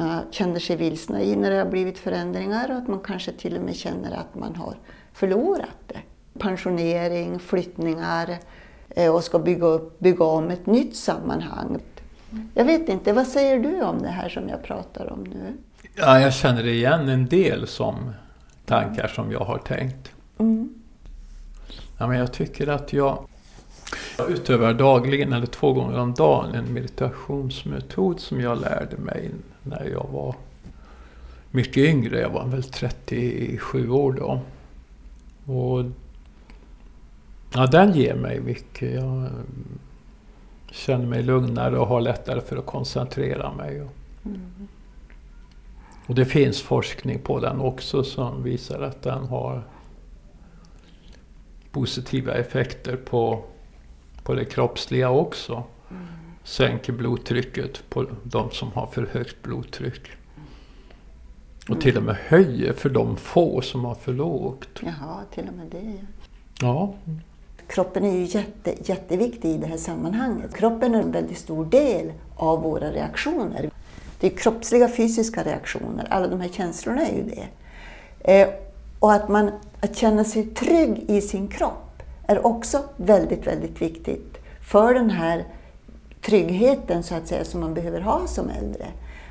uh, 0.00 0.20
känner 0.30 0.60
sig 0.60 0.76
vilsna 0.76 1.22
i 1.22 1.36
när 1.36 1.50
det 1.50 1.56
har 1.56 1.70
blivit 1.70 1.98
förändringar 1.98 2.70
och 2.70 2.76
att 2.76 2.88
man 2.88 3.00
kanske 3.00 3.32
till 3.32 3.56
och 3.56 3.62
med 3.62 3.76
känner 3.76 4.12
att 4.12 4.34
man 4.34 4.54
har 4.54 4.74
förlorat 5.12 5.78
det. 5.86 6.00
Pensionering, 6.38 7.38
flyttningar 7.38 8.38
uh, 8.98 9.08
och 9.08 9.24
ska 9.24 9.38
bygga, 9.38 9.66
upp, 9.66 9.98
bygga 9.98 10.24
om 10.24 10.50
ett 10.50 10.66
nytt 10.66 10.96
sammanhang. 10.96 11.78
Jag 12.54 12.64
vet 12.64 12.88
inte, 12.88 13.12
vad 13.12 13.26
säger 13.26 13.58
du 13.58 13.82
om 13.82 14.02
det 14.02 14.08
här 14.08 14.28
som 14.28 14.48
jag 14.48 14.62
pratar 14.62 15.12
om 15.12 15.24
nu? 15.24 15.56
Ja, 15.96 16.20
jag 16.20 16.34
känner 16.34 16.66
igen 16.66 17.08
en 17.08 17.26
del 17.26 17.66
som 17.66 17.94
tankar 18.66 19.08
som 19.08 19.32
jag 19.32 19.40
har 19.40 19.58
tänkt. 19.58 20.12
Mm. 20.38 20.74
Ja, 21.98 22.06
men 22.06 22.18
jag 22.18 22.32
tycker 22.32 22.66
att 22.66 22.92
jag, 22.92 23.26
jag 24.18 24.30
utövar 24.30 24.74
dagligen 24.74 25.32
eller 25.32 25.46
två 25.46 25.72
gånger 25.72 25.98
om 25.98 26.14
dagen 26.14 26.54
en 26.54 26.72
meditationsmetod 26.72 28.20
som 28.20 28.40
jag 28.40 28.60
lärde 28.60 28.96
mig 28.96 29.30
när 29.62 29.84
jag 29.84 30.08
var 30.12 30.34
mycket 31.50 31.76
yngre. 31.76 32.20
Jag 32.20 32.30
var 32.30 32.46
väl 32.46 32.62
37 32.62 33.90
år 33.90 34.12
då. 34.12 34.40
Och 35.52 35.84
ja, 37.54 37.66
den 37.66 37.92
ger 37.92 38.14
mig 38.14 38.40
mycket. 38.40 38.94
Jag 38.94 39.28
känner 40.70 41.06
mig 41.06 41.22
lugnare 41.22 41.78
och 41.78 41.86
har 41.86 42.00
lättare 42.00 42.40
för 42.40 42.56
att 42.56 42.66
koncentrera 42.66 43.52
mig. 43.52 43.76
Mm. 44.24 44.68
Och 46.06 46.14
det 46.14 46.24
finns 46.24 46.62
forskning 46.62 47.18
på 47.18 47.40
den 47.40 47.60
också 47.60 48.04
som 48.04 48.42
visar 48.42 48.80
att 48.80 49.02
den 49.02 49.26
har 49.26 49.62
positiva 51.70 52.34
effekter 52.34 52.96
på, 52.96 53.44
på 54.22 54.34
det 54.34 54.44
kroppsliga 54.44 55.10
också. 55.10 55.62
Mm. 55.90 56.06
Sänker 56.44 56.92
blodtrycket 56.92 57.90
på 57.90 58.06
de 58.22 58.50
som 58.50 58.72
har 58.72 58.86
för 58.86 59.06
högt 59.12 59.42
blodtryck. 59.42 60.02
Och 61.62 61.68
mm. 61.68 61.80
till 61.80 61.96
och 61.96 62.02
med 62.02 62.16
höjer 62.16 62.72
för 62.72 62.88
de 62.88 63.16
få 63.16 63.60
som 63.60 63.84
har 63.84 63.94
för 63.94 64.12
lågt. 64.12 64.68
Jaha, 64.80 65.24
till 65.34 65.48
och 65.48 65.54
med 65.54 65.66
det. 65.66 66.06
Ja. 66.60 66.94
Kroppen 67.70 68.04
är 68.04 68.16
ju 68.16 68.24
jätte, 68.24 68.74
jätteviktig 68.84 69.50
i 69.50 69.56
det 69.56 69.66
här 69.66 69.76
sammanhanget. 69.76 70.54
Kroppen 70.54 70.94
är 70.94 71.02
en 71.02 71.12
väldigt 71.12 71.38
stor 71.38 71.64
del 71.64 72.12
av 72.36 72.62
våra 72.62 72.90
reaktioner. 72.90 73.70
Det 74.20 74.26
är 74.26 74.30
kroppsliga 74.30 74.88
fysiska 74.88 75.42
reaktioner, 75.42 76.06
alla 76.10 76.28
de 76.28 76.40
här 76.40 76.48
känslorna 76.48 77.06
är 77.06 77.14
ju 77.14 77.22
det. 77.22 77.48
Eh, 78.40 78.48
och 78.98 79.12
att, 79.12 79.28
man, 79.28 79.50
att 79.80 79.96
känna 79.96 80.24
sig 80.24 80.46
trygg 80.46 81.04
i 81.08 81.20
sin 81.20 81.48
kropp 81.48 82.02
är 82.26 82.46
också 82.46 82.82
väldigt, 82.96 83.46
väldigt 83.46 83.82
viktigt 83.82 84.38
för 84.70 84.94
den 84.94 85.10
här 85.10 85.44
tryggheten 86.22 87.02
så 87.02 87.14
att 87.14 87.28
säga 87.28 87.44
som 87.44 87.60
man 87.60 87.74
behöver 87.74 88.00
ha 88.00 88.26
som 88.26 88.50
äldre. 88.50 88.86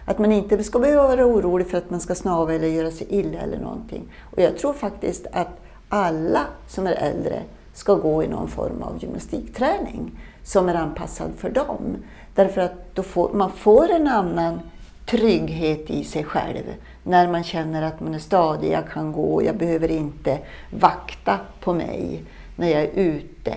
Att 0.05 0.19
man 0.19 0.31
inte 0.31 0.63
ska 0.63 0.79
behöva 0.79 1.07
vara 1.07 1.25
orolig 1.25 1.67
för 1.67 1.77
att 1.77 1.89
man 1.89 1.99
ska 1.99 2.15
snava 2.15 2.53
eller 2.53 2.67
göra 2.67 2.91
sig 2.91 3.07
illa 3.09 3.39
eller 3.39 3.59
någonting. 3.59 4.03
Och 4.31 4.41
jag 4.41 4.57
tror 4.57 4.73
faktiskt 4.73 5.27
att 5.31 5.49
alla 5.89 6.45
som 6.67 6.87
är 6.87 6.93
äldre 6.93 7.43
ska 7.79 7.95
gå 7.95 8.23
i 8.23 8.27
någon 8.27 8.47
form 8.47 8.83
av 8.83 8.97
gymnastikträning 9.03 10.11
som 10.43 10.69
är 10.69 10.75
anpassad 10.75 11.31
för 11.37 11.49
dem. 11.49 11.97
Därför 12.35 12.61
att 12.61 12.95
då 12.95 13.03
får, 13.03 13.33
man 13.33 13.51
får 13.51 13.91
en 13.91 14.07
annan 14.07 14.59
trygghet 15.05 15.89
i 15.89 16.03
sig 16.03 16.23
själv. 16.23 16.63
När 17.03 17.27
man 17.27 17.43
känner 17.43 17.81
att 17.81 17.99
man 17.99 18.13
är 18.13 18.19
stadig, 18.19 18.71
jag 18.71 18.89
kan 18.89 19.11
gå, 19.11 19.43
jag 19.43 19.57
behöver 19.57 19.91
inte 19.91 20.39
vakta 20.79 21.39
på 21.59 21.73
mig 21.73 22.23
när 22.55 22.67
jag 22.67 22.81
är 22.81 22.91
ute. 22.93 23.55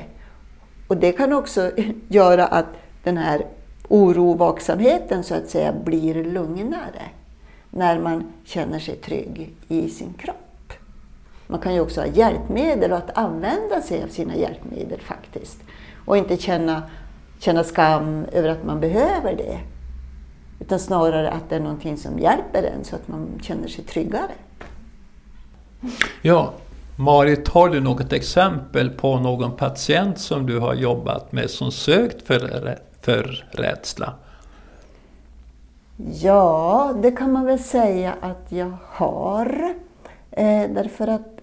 Och 0.89 0.97
det 0.97 1.13
kan 1.13 1.33
också 1.33 1.71
göra 2.09 2.47
att 2.47 2.67
den 3.03 3.17
här 3.17 3.47
orovaksamheten 3.89 5.25
så 5.25 5.35
att 5.35 5.49
säga 5.49 5.73
blir 5.85 6.25
lugnare. 6.25 7.03
När 7.71 7.99
man 7.99 8.33
känner 8.45 8.79
sig 8.79 8.97
trygg 8.97 9.55
i 9.69 9.89
sin 9.89 10.13
kropp. 10.13 10.42
Man 11.53 11.61
kan 11.61 11.75
ju 11.75 11.81
också 11.81 12.01
ha 12.01 12.07
hjälpmedel 12.07 12.93
och 12.93 12.99
att 12.99 13.19
använda 13.19 13.81
sig 13.83 14.03
av 14.03 14.09
sina 14.09 14.37
hjälpmedel 14.37 15.01
faktiskt. 15.01 15.59
Och 16.05 16.17
inte 16.17 16.37
känna, 16.37 16.83
känna 17.39 17.65
skam 17.65 18.25
över 18.33 18.49
att 18.49 18.65
man 18.65 18.81
behöver 18.81 19.37
det. 19.37 19.59
Utan 20.61 20.79
snarare 20.79 21.31
att 21.31 21.51
det 21.51 21.57
är 21.57 21.61
någonting 21.61 21.97
som 21.97 22.19
hjälper 22.19 22.63
en 22.63 22.85
så 22.85 22.97
att 22.97 23.09
man 23.09 23.29
känner 23.43 23.69
sig 23.69 23.85
tryggare. 23.85 24.33
Ja, 26.23 26.53
Marit, 26.97 27.49
har 27.49 27.69
du 27.69 27.81
något 27.81 28.13
exempel 28.13 28.91
på 28.91 29.19
någon 29.19 29.57
patient 29.57 30.19
som 30.19 30.47
du 30.47 30.59
har 30.59 30.75
jobbat 30.75 31.33
med 31.33 31.51
som 31.51 31.73
sökt 31.73 32.27
för, 32.27 32.79
för 33.01 33.49
rädsla? 33.51 34.15
Ja, 36.21 36.95
det 37.03 37.11
kan 37.11 37.33
man 37.33 37.45
väl 37.45 37.59
säga 37.59 38.15
att 38.21 38.47
jag 38.49 38.73
har. 38.85 39.75
Eh, 40.31 40.71
därför 40.71 41.09
att 41.09 41.42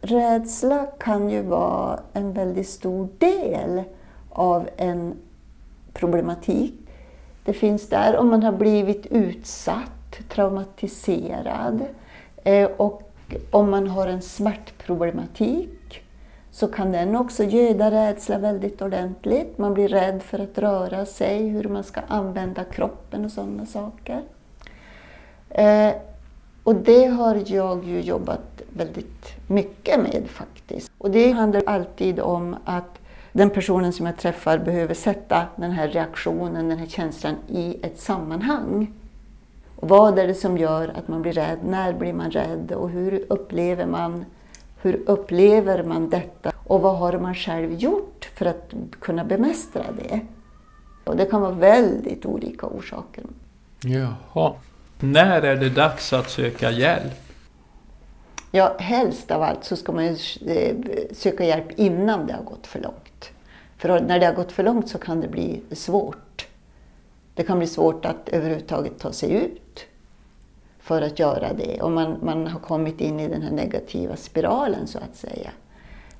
rädsla 0.00 0.86
kan 0.98 1.30
ju 1.30 1.42
vara 1.42 2.00
en 2.12 2.32
väldigt 2.32 2.68
stor 2.68 3.08
del 3.18 3.82
av 4.30 4.68
en 4.76 5.14
problematik 5.92 6.74
det 7.48 7.54
finns 7.54 7.88
där 7.88 8.16
om 8.16 8.28
man 8.28 8.42
har 8.42 8.52
blivit 8.52 9.06
utsatt, 9.06 10.18
traumatiserad 10.28 11.84
eh, 12.44 12.70
och 12.76 13.02
om 13.50 13.70
man 13.70 13.86
har 13.86 14.06
en 14.06 14.22
smärtproblematik 14.22 16.02
så 16.50 16.68
kan 16.68 16.92
den 16.92 17.16
också 17.16 17.44
göda 17.44 17.90
rädsla 17.90 18.38
väldigt 18.38 18.82
ordentligt. 18.82 19.58
Man 19.58 19.74
blir 19.74 19.88
rädd 19.88 20.22
för 20.22 20.38
att 20.38 20.58
röra 20.58 21.06
sig, 21.06 21.48
hur 21.48 21.64
man 21.64 21.84
ska 21.84 22.00
använda 22.08 22.64
kroppen 22.64 23.24
och 23.24 23.32
sådana 23.32 23.66
saker. 23.66 24.22
Eh, 25.50 25.92
och 26.62 26.74
det 26.74 27.06
har 27.06 27.42
jag 27.46 27.84
ju 27.84 28.00
jobbat 28.00 28.57
väldigt 28.78 29.32
mycket 29.46 30.00
med 30.00 30.22
faktiskt. 30.28 30.90
Och 30.98 31.10
det 31.10 31.30
handlar 31.30 31.62
alltid 31.66 32.20
om 32.20 32.56
att 32.64 32.98
den 33.32 33.50
personen 33.50 33.92
som 33.92 34.06
jag 34.06 34.16
träffar 34.16 34.58
behöver 34.58 34.94
sätta 34.94 35.46
den 35.56 35.70
här 35.70 35.88
reaktionen, 35.88 36.68
den 36.68 36.78
här 36.78 36.86
känslan 36.86 37.34
i 37.48 37.76
ett 37.82 38.00
sammanhang. 38.00 38.92
Och 39.76 39.88
vad 39.88 40.18
är 40.18 40.26
det 40.26 40.34
som 40.34 40.58
gör 40.58 40.88
att 40.88 41.08
man 41.08 41.22
blir 41.22 41.32
rädd? 41.32 41.58
När 41.64 41.92
blir 41.92 42.12
man 42.12 42.30
rädd? 42.30 42.72
Och 42.72 42.90
hur 42.90 43.24
upplever 43.28 43.86
man, 43.86 44.24
hur 44.82 45.02
upplever 45.06 45.82
man 45.82 46.10
detta? 46.10 46.52
Och 46.66 46.80
vad 46.80 46.98
har 46.98 47.18
man 47.18 47.34
själv 47.34 47.72
gjort 47.72 48.30
för 48.34 48.46
att 48.46 48.74
kunna 49.00 49.24
bemästra 49.24 49.84
det? 49.96 50.20
Och 51.04 51.16
det 51.16 51.26
kan 51.26 51.40
vara 51.40 51.52
väldigt 51.52 52.26
olika 52.26 52.66
orsaker. 52.66 53.24
Jaha. 53.80 54.52
När 55.00 55.42
är 55.42 55.56
det 55.56 55.70
dags 55.70 56.12
att 56.12 56.30
söka 56.30 56.70
hjälp? 56.70 57.27
Ja, 58.50 58.76
helst 58.78 59.30
av 59.30 59.42
allt 59.42 59.64
så 59.64 59.76
ska 59.76 59.92
man 59.92 60.04
ju 60.04 60.16
eh, 60.46 60.76
söka 61.12 61.44
hjälp 61.44 61.78
innan 61.78 62.26
det 62.26 62.32
har 62.32 62.42
gått 62.42 62.66
för 62.66 62.80
långt. 62.80 63.30
För 63.76 64.00
när 64.00 64.20
det 64.20 64.26
har 64.26 64.34
gått 64.34 64.52
för 64.52 64.62
långt 64.62 64.88
så 64.88 64.98
kan 64.98 65.20
det 65.20 65.28
bli 65.28 65.62
svårt. 65.70 66.48
Det 67.34 67.42
kan 67.42 67.58
bli 67.58 67.66
svårt 67.66 68.04
att 68.04 68.28
överhuvudtaget 68.28 68.98
ta 68.98 69.12
sig 69.12 69.32
ut. 69.32 69.84
för 70.80 71.02
att 71.02 71.18
göra 71.18 71.52
det. 71.52 71.82
Och 71.82 71.90
man, 71.90 72.16
man 72.22 72.46
har 72.46 72.60
kommit 72.60 73.00
in 73.00 73.20
i 73.20 73.28
den 73.28 73.42
här 73.42 73.50
negativa 73.50 74.16
spiralen 74.16 74.86
så 74.86 74.98
att 74.98 75.16
säga. 75.16 75.50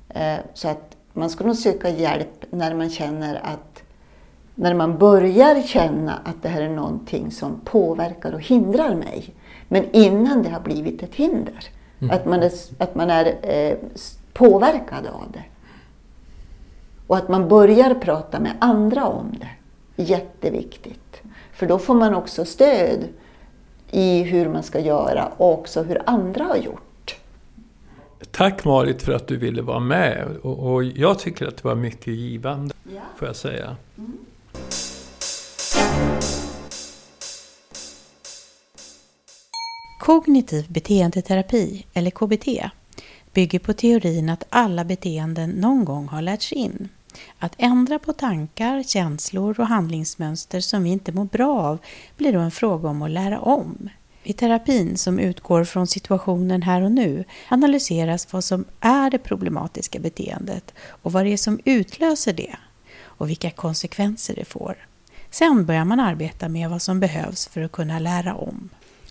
Eh, 0.09 0.39
så 0.53 0.67
att 0.67 0.97
man 1.13 1.29
ska 1.29 1.43
nog 1.43 1.55
söka 1.55 1.89
hjälp 1.89 2.45
när 2.49 2.75
man 2.75 2.89
känner 2.89 3.35
att 3.43 3.83
när 4.55 4.73
man 4.73 4.97
börjar 4.97 5.61
känna 5.61 6.13
att 6.25 6.43
det 6.43 6.49
här 6.49 6.61
är 6.61 6.69
någonting 6.69 7.31
som 7.31 7.61
påverkar 7.65 8.33
och 8.33 8.41
hindrar 8.41 8.95
mig. 8.95 9.33
Men 9.67 9.91
innan 9.91 10.43
det 10.43 10.49
har 10.49 10.59
blivit 10.59 11.03
ett 11.03 11.15
hinder. 11.15 11.69
Mm. 12.01 12.15
Att 12.15 12.25
man 12.25 12.43
är, 12.43 12.51
att 12.77 12.95
man 12.95 13.09
är 13.09 13.35
eh, 13.41 13.77
påverkad 14.33 15.07
av 15.07 15.31
det. 15.33 15.43
Och 17.07 17.17
att 17.17 17.29
man 17.29 17.47
börjar 17.47 17.95
prata 17.95 18.39
med 18.39 18.51
andra 18.59 19.07
om 19.07 19.35
det. 19.39 19.49
Jätteviktigt. 20.03 21.21
För 21.53 21.67
då 21.67 21.79
får 21.79 21.95
man 21.95 22.15
också 22.15 22.45
stöd 22.45 23.07
i 23.91 24.23
hur 24.23 24.49
man 24.49 24.63
ska 24.63 24.79
göra 24.79 25.31
och 25.37 25.53
också 25.53 25.83
hur 25.83 26.01
andra 26.05 26.43
har 26.43 26.57
gjort. 26.57 27.15
Tack 28.31 28.65
Marit 28.65 29.01
för 29.01 29.13
att 29.13 29.27
du 29.27 29.37
ville 29.37 29.61
vara 29.61 29.79
med 29.79 30.27
och, 30.41 30.73
och 30.73 30.83
jag 30.83 31.19
tycker 31.19 31.47
att 31.47 31.57
det 31.57 31.63
var 31.63 31.75
mycket 31.75 32.13
givande, 32.13 32.75
ja. 32.95 33.01
får 33.17 33.27
jag 33.27 33.35
säga. 33.35 33.75
Mm. 33.97 34.17
Kognitiv 40.09 40.71
beteendeterapi, 40.71 41.85
eller 41.93 42.11
KBT, 42.11 42.71
bygger 43.33 43.59
på 43.59 43.73
teorin 43.73 44.29
att 44.29 44.43
alla 44.49 44.85
beteenden 44.85 45.49
någon 45.49 45.85
gång 45.85 46.07
har 46.07 46.21
lärts 46.21 46.53
in. 46.53 46.89
Att 47.39 47.55
ändra 47.57 47.99
på 47.99 48.13
tankar, 48.13 48.83
känslor 48.83 49.59
och 49.59 49.67
handlingsmönster 49.67 50.59
som 50.59 50.83
vi 50.83 50.89
inte 50.89 51.11
mår 51.11 51.25
bra 51.25 51.59
av 51.61 51.77
blir 52.17 52.33
då 52.33 52.39
en 52.39 52.51
fråga 52.51 52.89
om 52.89 53.01
att 53.01 53.11
lära 53.11 53.39
om. 53.39 53.89
I 54.23 54.33
terapin, 54.33 54.97
som 54.97 55.19
utgår 55.19 55.63
från 55.63 55.87
situationen 55.87 56.61
här 56.61 56.81
och 56.81 56.91
nu, 56.91 57.23
analyseras 57.49 58.33
vad 58.33 58.43
som 58.43 58.65
är 58.79 59.09
det 59.09 59.17
problematiska 59.17 59.99
beteendet 59.99 60.73
och 60.87 61.11
vad 61.11 61.25
det 61.25 61.33
är 61.33 61.37
som 61.37 61.59
utlöser 61.65 62.33
det 62.33 62.55
och 63.01 63.29
vilka 63.29 63.51
konsekvenser 63.51 64.35
det 64.35 64.45
får. 64.45 64.87
Sen 65.31 65.65
börjar 65.65 65.85
man 65.85 65.99
arbeta 65.99 66.49
med 66.49 66.69
vad 66.69 66.81
som 66.81 66.99
behövs 66.99 67.47
för 67.47 67.61
att 67.61 67.71
kunna 67.71 67.99
lära 67.99 68.35
om. 68.35 68.69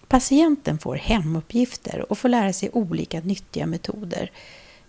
Patienten 0.09 0.79
får 0.79 0.95
hemuppgifter 0.95 2.13
och 2.13 2.19
får 2.19 2.29
lära 2.29 2.53
sig 2.53 2.71
olika 2.73 3.21
nyttiga 3.21 3.67
metoder. 3.67 4.31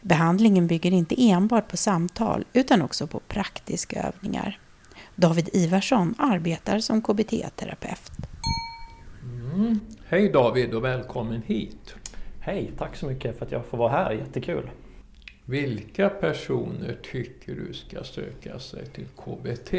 Behandlingen 0.01 0.67
bygger 0.67 0.91
inte 0.91 1.15
enbart 1.17 1.67
på 1.67 1.77
samtal 1.77 2.45
utan 2.53 2.81
också 2.81 3.07
på 3.07 3.19
praktiska 3.19 4.03
övningar. 4.03 4.59
David 5.15 5.49
Ivarsson 5.53 6.15
arbetar 6.17 6.79
som 6.79 7.01
KBT-terapeut. 7.01 8.11
Mm. 9.23 9.79
Hej 10.07 10.29
David 10.29 10.73
och 10.73 10.83
välkommen 10.83 11.41
hit. 11.41 11.95
Hej, 12.39 12.71
tack 12.77 12.95
så 12.95 13.05
mycket 13.05 13.37
för 13.37 13.45
att 13.45 13.51
jag 13.51 13.65
får 13.65 13.77
vara 13.77 13.91
här, 13.91 14.11
jättekul. 14.11 14.69
Vilka 15.45 16.09
personer 16.09 16.97
tycker 17.11 17.55
du 17.55 17.73
ska 17.73 18.03
söka 18.03 18.59
sig 18.59 18.85
till 18.85 19.05
KBT? 19.05 19.73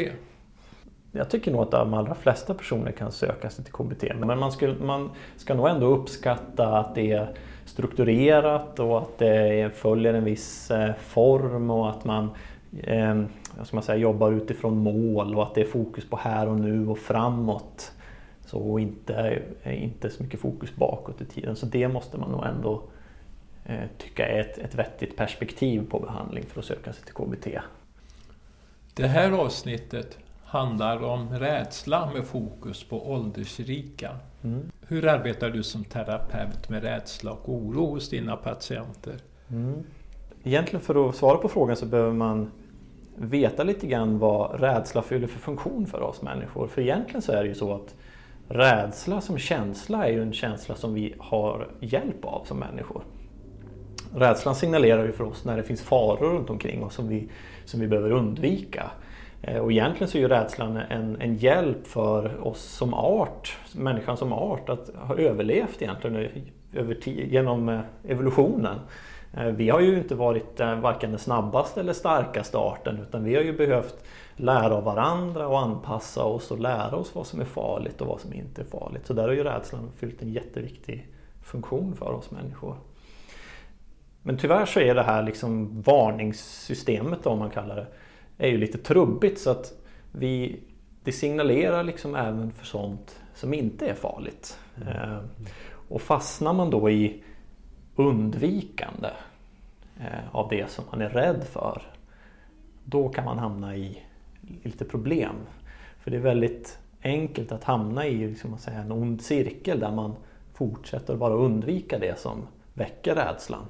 Jag 1.11 1.29
tycker 1.29 1.51
nog 1.51 1.61
att 1.61 1.71
de 1.71 1.93
allra 1.93 2.15
flesta 2.15 2.53
personer 2.53 2.91
kan 2.91 3.11
söka 3.11 3.49
sig 3.49 3.65
till 3.65 3.73
KBT. 3.73 4.03
Men 4.15 4.39
man, 4.39 4.51
skulle, 4.51 4.85
man 4.85 5.09
ska 5.37 5.53
nog 5.53 5.67
ändå 5.67 5.85
uppskatta 5.85 6.77
att 6.77 6.95
det 6.95 7.11
är 7.11 7.33
strukturerat 7.65 8.79
och 8.79 8.97
att 8.97 9.17
det 9.17 9.75
följer 9.75 10.13
en 10.13 10.23
viss 10.23 10.71
eh, 10.71 10.93
form 10.95 11.71
och 11.71 11.89
att 11.89 12.05
man 12.05 12.29
eh, 12.83 13.23
ska 13.63 13.75
man 13.75 13.83
säga, 13.83 13.97
jobbar 13.97 14.31
utifrån 14.31 14.77
mål 14.77 15.35
och 15.35 15.43
att 15.43 15.55
det 15.55 15.61
är 15.61 15.65
fokus 15.65 16.09
på 16.09 16.17
här 16.17 16.47
och 16.47 16.59
nu 16.59 16.87
och 16.87 16.97
framåt. 16.97 17.91
Så 18.45 18.79
inte, 18.79 19.41
eh, 19.63 19.83
inte 19.83 20.09
så 20.09 20.23
mycket 20.23 20.39
fokus 20.39 20.75
bakåt 20.75 21.21
i 21.21 21.25
tiden. 21.25 21.55
Så 21.55 21.65
det 21.65 21.87
måste 21.87 22.17
man 22.17 22.31
nog 22.31 22.45
ändå 22.45 22.83
eh, 23.65 23.87
tycka 23.97 24.27
är 24.27 24.39
ett, 24.39 24.57
ett 24.57 24.75
vettigt 24.75 25.17
perspektiv 25.17 25.89
på 25.89 25.99
behandling 25.99 26.43
för 26.43 26.59
att 26.59 26.65
söka 26.65 26.93
sig 26.93 27.05
till 27.05 27.13
KBT. 27.13 27.47
Det 28.93 29.07
här 29.07 29.31
avsnittet 29.31 30.17
handlar 30.51 31.03
om 31.03 31.29
rädsla 31.29 32.11
med 32.13 32.23
fokus 32.23 32.83
på 32.83 33.11
åldersrika. 33.11 34.11
Mm. 34.43 34.71
Hur 34.87 35.07
arbetar 35.07 35.49
du 35.49 35.63
som 35.63 35.83
terapeut 35.83 36.69
med 36.69 36.83
rädsla 36.83 37.31
och 37.31 37.49
oro 37.49 37.85
hos 37.85 38.09
dina 38.09 38.35
patienter? 38.35 39.15
Mm. 39.49 39.83
Egentligen 40.43 40.81
för 40.81 41.09
att 41.09 41.15
svara 41.15 41.37
på 41.37 41.49
frågan 41.49 41.75
så 41.75 41.85
behöver 41.85 42.13
man 42.13 42.51
veta 43.15 43.63
lite 43.63 43.87
grann 43.87 44.19
vad 44.19 44.59
rädsla 44.59 45.01
fyller 45.01 45.27
för 45.27 45.39
funktion 45.39 45.87
för 45.87 46.01
oss 46.01 46.21
människor. 46.21 46.67
För 46.67 46.81
egentligen 46.81 47.21
så 47.21 47.31
är 47.31 47.43
det 47.43 47.49
ju 47.49 47.55
så 47.55 47.73
att 47.73 47.95
rädsla 48.47 49.21
som 49.21 49.37
känsla 49.37 50.07
är 50.07 50.11
ju 50.11 50.21
en 50.21 50.33
känsla 50.33 50.75
som 50.75 50.93
vi 50.93 51.13
har 51.19 51.67
hjälp 51.79 52.25
av 52.25 52.43
som 52.45 52.59
människor. 52.59 53.03
Rädslan 54.15 54.55
signalerar 54.55 55.05
ju 55.05 55.11
för 55.11 55.23
oss 55.23 55.45
när 55.45 55.57
det 55.57 55.63
finns 55.63 55.81
faror 55.81 56.33
runt 56.33 56.49
omkring 56.49 56.83
oss 56.83 56.93
som 56.93 57.07
vi, 57.07 57.29
som 57.65 57.79
vi 57.79 57.87
behöver 57.87 58.11
undvika. 58.11 58.91
Eh, 59.41 59.57
och 59.57 59.71
egentligen 59.71 60.07
så 60.07 60.17
är 60.17 60.21
ju 60.21 60.27
rädslan 60.27 60.77
en, 60.77 61.21
en 61.21 61.35
hjälp 61.35 61.87
för 61.87 62.47
oss 62.47 62.61
som 62.61 62.93
art, 62.93 63.57
människan 63.75 64.17
som 64.17 64.33
art, 64.33 64.69
att 64.69 64.89
ha 64.95 65.17
överlevt 65.17 65.81
egentligen 65.81 66.43
över 66.73 67.09
genom 67.09 67.69
eh, 67.69 67.79
evolutionen. 68.07 68.79
Eh, 69.33 69.45
vi 69.45 69.69
har 69.69 69.79
ju 69.79 69.97
inte 69.97 70.15
varit 70.15 70.59
varken 70.59 71.09
den 71.09 71.19
snabbaste 71.19 71.79
eller 71.79 71.93
starkaste 71.93 72.57
arten 72.57 72.99
utan 72.99 73.23
vi 73.23 73.35
har 73.35 73.41
ju 73.41 73.57
behövt 73.57 74.03
lära 74.35 74.75
av 74.75 74.83
varandra 74.83 75.47
och 75.47 75.59
anpassa 75.59 76.23
oss 76.23 76.51
och 76.51 76.59
lära 76.59 76.95
oss 76.95 77.15
vad 77.15 77.27
som 77.27 77.41
är 77.41 77.45
farligt 77.45 78.01
och 78.01 78.07
vad 78.07 78.19
som 78.19 78.33
inte 78.33 78.61
är 78.61 78.65
farligt. 78.65 79.07
Så 79.07 79.13
där 79.13 79.23
har 79.23 79.33
ju 79.33 79.43
rädslan 79.43 79.91
fyllt 79.97 80.21
en 80.21 80.31
jätteviktig 80.33 81.07
funktion 81.43 81.95
för 81.95 82.11
oss 82.11 82.31
människor. 82.31 82.75
Men 84.23 84.37
tyvärr 84.37 84.65
så 84.65 84.79
är 84.79 84.95
det 84.95 85.03
här 85.03 85.23
liksom 85.23 85.81
varningssystemet 85.81 87.25
om 87.25 87.39
man 87.39 87.49
kallar 87.49 87.75
det 87.75 87.87
är 88.41 88.47
ju 88.47 88.57
lite 88.57 88.77
trubbigt 88.77 89.39
så 89.39 89.49
att 89.49 89.73
vi, 90.11 90.59
det 91.03 91.11
signalerar 91.11 91.83
liksom 91.83 92.15
även 92.15 92.51
för 92.51 92.65
sånt 92.65 93.19
som 93.33 93.53
inte 93.53 93.87
är 93.87 93.93
farligt. 93.93 94.57
Mm. 94.75 95.27
och 95.89 96.01
fastnar 96.01 96.53
man 96.53 96.69
då 96.69 96.89
i 96.89 97.23
undvikande 97.95 99.09
eh, 99.99 100.35
av 100.35 100.49
det 100.49 100.71
som 100.71 100.85
man 100.91 101.01
är 101.01 101.09
rädd 101.09 101.43
för 101.43 101.81
då 102.83 103.09
kan 103.09 103.25
man 103.25 103.39
hamna 103.39 103.75
i 103.75 104.03
lite 104.63 104.85
problem. 104.85 105.35
För 105.99 106.11
det 106.11 106.17
är 106.17 106.21
väldigt 106.21 106.79
enkelt 107.03 107.51
att 107.51 107.63
hamna 107.63 108.07
i 108.07 108.27
liksom, 108.27 108.57
säga, 108.57 108.77
en 108.77 108.91
ond 108.91 109.21
cirkel 109.21 109.79
där 109.79 109.91
man 109.91 110.15
fortsätter 110.53 111.15
bara 111.15 111.33
undvika 111.33 111.99
det 111.99 112.19
som 112.19 112.47
väcker 112.73 113.15
rädslan. 113.15 113.65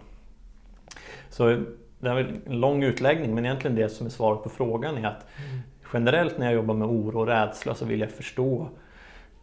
Så 1.29 1.63
det 2.02 2.10
är 2.10 2.42
en 2.46 2.60
lång 2.60 2.84
utläggning 2.84 3.36
men 3.36 3.46
egentligen 3.46 3.76
det 3.76 3.90
som 3.90 4.06
är 4.06 4.12
svaret 4.12 4.44
på 4.44 4.50
frågan 4.50 4.98
är 4.98 5.08
att 5.08 5.26
mm. 5.50 5.62
generellt 5.94 6.38
när 6.38 6.46
jag 6.46 6.56
jobbar 6.56 6.74
med 6.74 6.88
oro 6.88 7.20
och 7.20 7.28
rädsla 7.28 7.76
så 7.76 7.86
vill 7.86 8.00
jag 8.00 8.12
förstå 8.12 8.70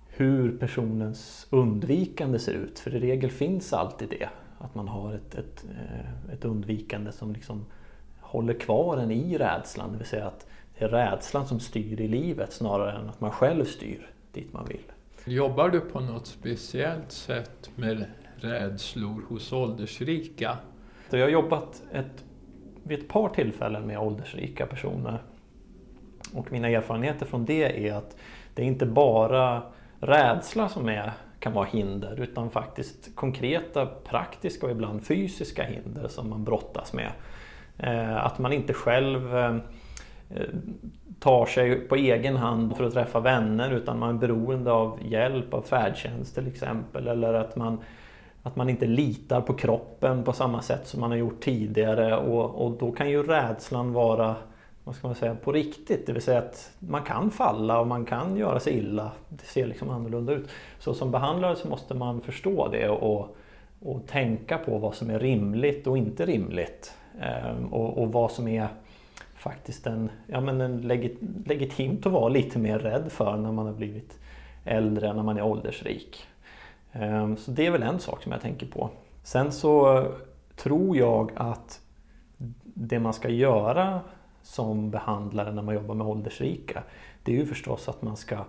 hur 0.09 0.59
personens 0.59 1.47
undvikande 1.51 2.39
ser 2.39 2.53
ut. 2.53 2.79
För 2.79 2.95
i 2.95 3.01
regel 3.01 3.31
finns 3.31 3.73
alltid 3.73 4.09
det. 4.09 4.29
Att 4.59 4.75
man 4.75 4.89
har 4.89 5.15
ett, 5.15 5.35
ett, 5.35 5.65
eh, 5.71 6.35
ett 6.35 6.45
undvikande 6.45 7.13
som 7.13 7.33
liksom 7.33 7.67
håller 8.21 8.55
kvar 8.55 8.97
en 8.97 9.11
i 9.11 9.39
rädslan. 9.39 9.93
Det 9.93 9.99
vill 9.99 10.07
säga 10.07 10.27
att 10.27 10.47
det 10.79 10.85
är 10.85 10.89
rädslan 10.89 11.47
som 11.47 11.61
styr 11.61 12.01
i 12.01 12.09
livet 12.09 12.53
snarare 12.53 12.99
än 12.99 13.09
att 13.09 13.21
man 13.21 13.31
själv 13.31 13.65
styr 13.65 14.11
dit 14.33 14.53
man 14.53 14.67
vill. 14.67 14.83
Jobbar 15.25 15.69
du 15.69 15.81
på 15.81 16.01
något 16.01 16.27
speciellt 16.27 17.13
sätt 17.13 17.71
med 17.75 18.05
rädslor 18.37 19.23
hos 19.29 19.53
åldersrika? 19.53 20.59
Jag 21.11 21.21
har 21.21 21.29
jobbat 21.29 21.83
ett 21.93 22.25
vid 22.89 22.99
ett 22.99 23.09
par 23.09 23.29
tillfällen 23.29 23.87
med 23.87 23.99
åldersrika 23.99 24.67
personer. 24.67 25.19
Och 26.35 26.53
mina 26.53 26.69
erfarenheter 26.69 27.27
från 27.27 27.45
det 27.45 27.89
är 27.89 27.95
att 27.95 28.17
det 28.55 28.63
är 28.63 28.67
inte 28.67 28.87
bara 28.87 29.63
rädsla 30.01 30.69
som 30.69 30.89
är, 30.89 31.13
kan 31.39 31.53
vara 31.53 31.65
hinder 31.65 32.21
utan 32.21 32.51
faktiskt 32.51 33.17
konkreta 33.17 33.87
praktiska 33.87 34.67
och 34.67 34.73
ibland 34.73 35.07
fysiska 35.07 35.63
hinder 35.63 36.09
som 36.09 36.31
man 36.31 36.45
brottas 36.45 36.93
med. 36.93 37.11
Eh, 37.79 38.25
att 38.25 38.39
man 38.39 38.53
inte 38.53 38.73
själv 38.75 39.37
eh, 39.37 39.57
tar 41.21 41.47
sig 41.47 41.81
på 41.81 41.97
egen 41.97 42.37
hand 42.37 42.77
för 42.77 42.85
att 42.85 42.93
träffa 42.93 43.21
vänner 43.21 43.71
utan 43.71 43.99
man 43.99 44.15
är 44.15 44.19
beroende 44.19 44.73
av 44.73 44.99
hjälp 45.03 45.55
av 45.55 45.63
färdtjänst 45.63 46.35
till 46.35 46.47
exempel. 46.47 47.09
Eller 47.09 47.35
att 47.35 47.57
man 47.57 47.79
att 48.43 48.57
man 48.57 48.71
inte 48.71 48.87
litar 48.87 49.41
på 49.41 49.55
kroppen 49.55 50.25
på 50.25 50.33
samma 50.33 50.63
sätt 50.63 50.87
som 50.87 51.01
man 51.01 51.11
har 51.11 51.19
gjort 51.19 51.41
tidigare 51.41 52.17
och, 52.17 52.67
och 52.67 52.79
då 52.79 52.93
kan 52.93 53.11
ju 53.11 53.23
rädslan 53.23 53.93
vara 53.93 54.37
vad 54.89 54.97
ska 54.97 55.07
man 55.07 55.15
säga, 55.15 55.35
på 55.35 55.53
riktigt. 55.53 56.07
Det 56.07 56.13
vill 56.13 56.23
säga 56.23 56.39
att 56.39 56.73
man 56.79 57.03
kan 57.03 57.31
falla 57.31 57.81
och 57.81 57.87
man 57.87 58.05
kan 58.05 58.37
göra 58.37 58.61
sig 58.61 58.79
illa. 58.79 59.13
Det 59.29 59.45
ser 59.45 59.67
liksom 59.67 59.91
annorlunda 59.91 60.33
ut. 60.33 60.49
Så 60.79 60.95
som 60.95 61.11
behandlare 61.11 61.57
så 61.57 61.69
måste 61.69 61.95
man 61.95 62.21
förstå 62.21 62.69
det 62.69 62.89
och, 62.89 63.37
och 63.81 64.07
tänka 64.07 64.59
på 64.59 64.79
vad 64.79 64.95
som 64.95 65.11
är 65.11 65.19
rimligt 65.19 65.87
och 65.87 65.99
inte 65.99 66.27
rimligt. 66.27 66.95
Ehm, 67.21 67.67
och, 67.67 67.99
och, 68.03 68.13
vad 68.13 68.31
som 68.31 68.49
är 68.49 68.69
faktiskt 69.35 69.87
en, 69.87 70.11
ja, 70.27 70.41
men 70.41 70.61
en 70.61 70.81
legit, 70.81 71.19
legitimt 71.47 72.07
att 72.07 72.13
vara 72.13 72.29
lite 72.29 72.59
mer 72.59 72.79
rädd 72.79 73.13
för 73.13 73.37
när 73.37 73.53
man 73.53 73.67
har 73.67 73.73
blivit 73.73 74.19
äldre, 74.65 75.13
när 75.13 75.23
man 75.23 75.37
är 75.37 75.43
åldersrik. 75.43 76.27
Ehm, 76.93 77.37
så 77.37 77.51
det 77.51 77.67
är 77.67 77.71
väl 77.71 77.83
en 77.83 78.01
sak 78.01 78.23
som 78.23 78.33
jag 78.33 78.41
tänker 78.41 78.67
på. 78.67 78.91
Sen 79.23 79.53
så 79.53 80.05
tror 80.57 80.97
jag 80.97 81.33
att 81.37 81.81
det 82.65 83.01
man 83.01 83.13
ska 83.13 83.29
göra 83.29 84.01
som 84.43 84.91
behandlare 84.91 85.53
när 85.53 85.63
man 85.63 85.75
jobbar 85.75 85.95
med 85.95 86.07
åldersrika 86.07 86.83
det 87.29 87.35
är 87.35 87.37
ju 87.37 87.47
förstås 87.47 87.89
att 87.89 88.03
man 88.03 88.17
ska 88.17 88.45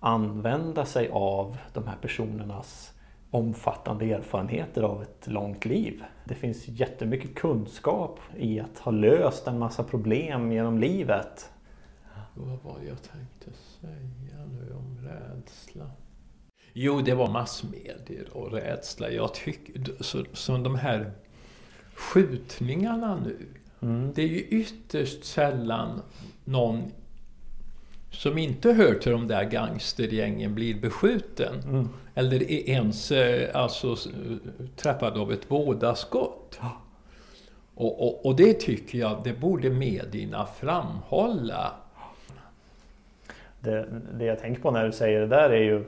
använda 0.00 0.84
sig 0.84 1.08
av 1.12 1.56
de 1.72 1.86
här 1.86 1.96
personernas 1.96 2.92
omfattande 3.30 4.12
erfarenheter 4.12 4.82
av 4.82 5.02
ett 5.02 5.26
långt 5.26 5.64
liv. 5.64 6.04
Det 6.24 6.34
finns 6.34 6.68
jättemycket 6.68 7.34
kunskap 7.34 8.20
i 8.36 8.60
att 8.60 8.78
ha 8.78 8.92
löst 8.92 9.46
en 9.46 9.58
massa 9.58 9.84
problem 9.84 10.52
genom 10.52 10.78
livet. 10.78 11.52
Vad 12.34 12.58
var 12.62 12.80
det 12.80 12.86
jag 12.86 13.02
tänkte 13.02 13.50
säga 13.80 14.44
nu 14.46 14.74
om 14.74 15.08
rädsla? 15.08 15.90
Jo, 16.76 17.00
det 17.00 17.14
var 17.14 17.30
massmedier 17.30 18.28
och 18.32 18.52
rädsla. 18.52 19.10
Jag 19.10 19.34
tycker, 19.34 20.02
så, 20.02 20.24
som 20.32 20.62
de 20.62 20.74
här 20.74 21.12
skjutningarna 21.94 23.20
nu. 23.24 23.46
Mm. 23.82 24.12
Det 24.14 24.22
är 24.22 24.28
ju 24.28 24.40
ytterst 24.40 25.24
sällan 25.24 26.02
någon 26.44 26.92
som 28.10 28.38
inte 28.38 28.72
hör 28.72 28.94
till 28.94 29.12
de 29.12 29.28
där 29.28 29.44
gangstergängen 29.44 30.54
blir 30.54 30.80
beskjuten. 30.80 31.60
Mm. 31.64 31.88
Eller 32.14 32.50
ens 32.52 33.12
eh, 33.12 33.56
alltså, 33.62 33.96
träffad 34.76 35.18
av 35.18 35.32
ett 35.32 35.50
vådaskott. 35.50 36.60
Och, 37.74 38.06
och, 38.06 38.26
och, 38.26 38.36
det 38.36 38.52
tycker 38.52 38.98
jag, 38.98 39.20
det 39.24 39.32
borde 39.32 39.70
medierna 39.70 40.46
framhålla. 40.46 41.72
Det, 43.60 43.86
det 44.18 44.24
jag 44.24 44.38
tänker 44.40 44.62
på 44.62 44.70
när 44.70 44.86
du 44.86 44.92
säger 44.92 45.20
det 45.20 45.26
där 45.26 45.50
är 45.50 45.62
ju 45.62 45.84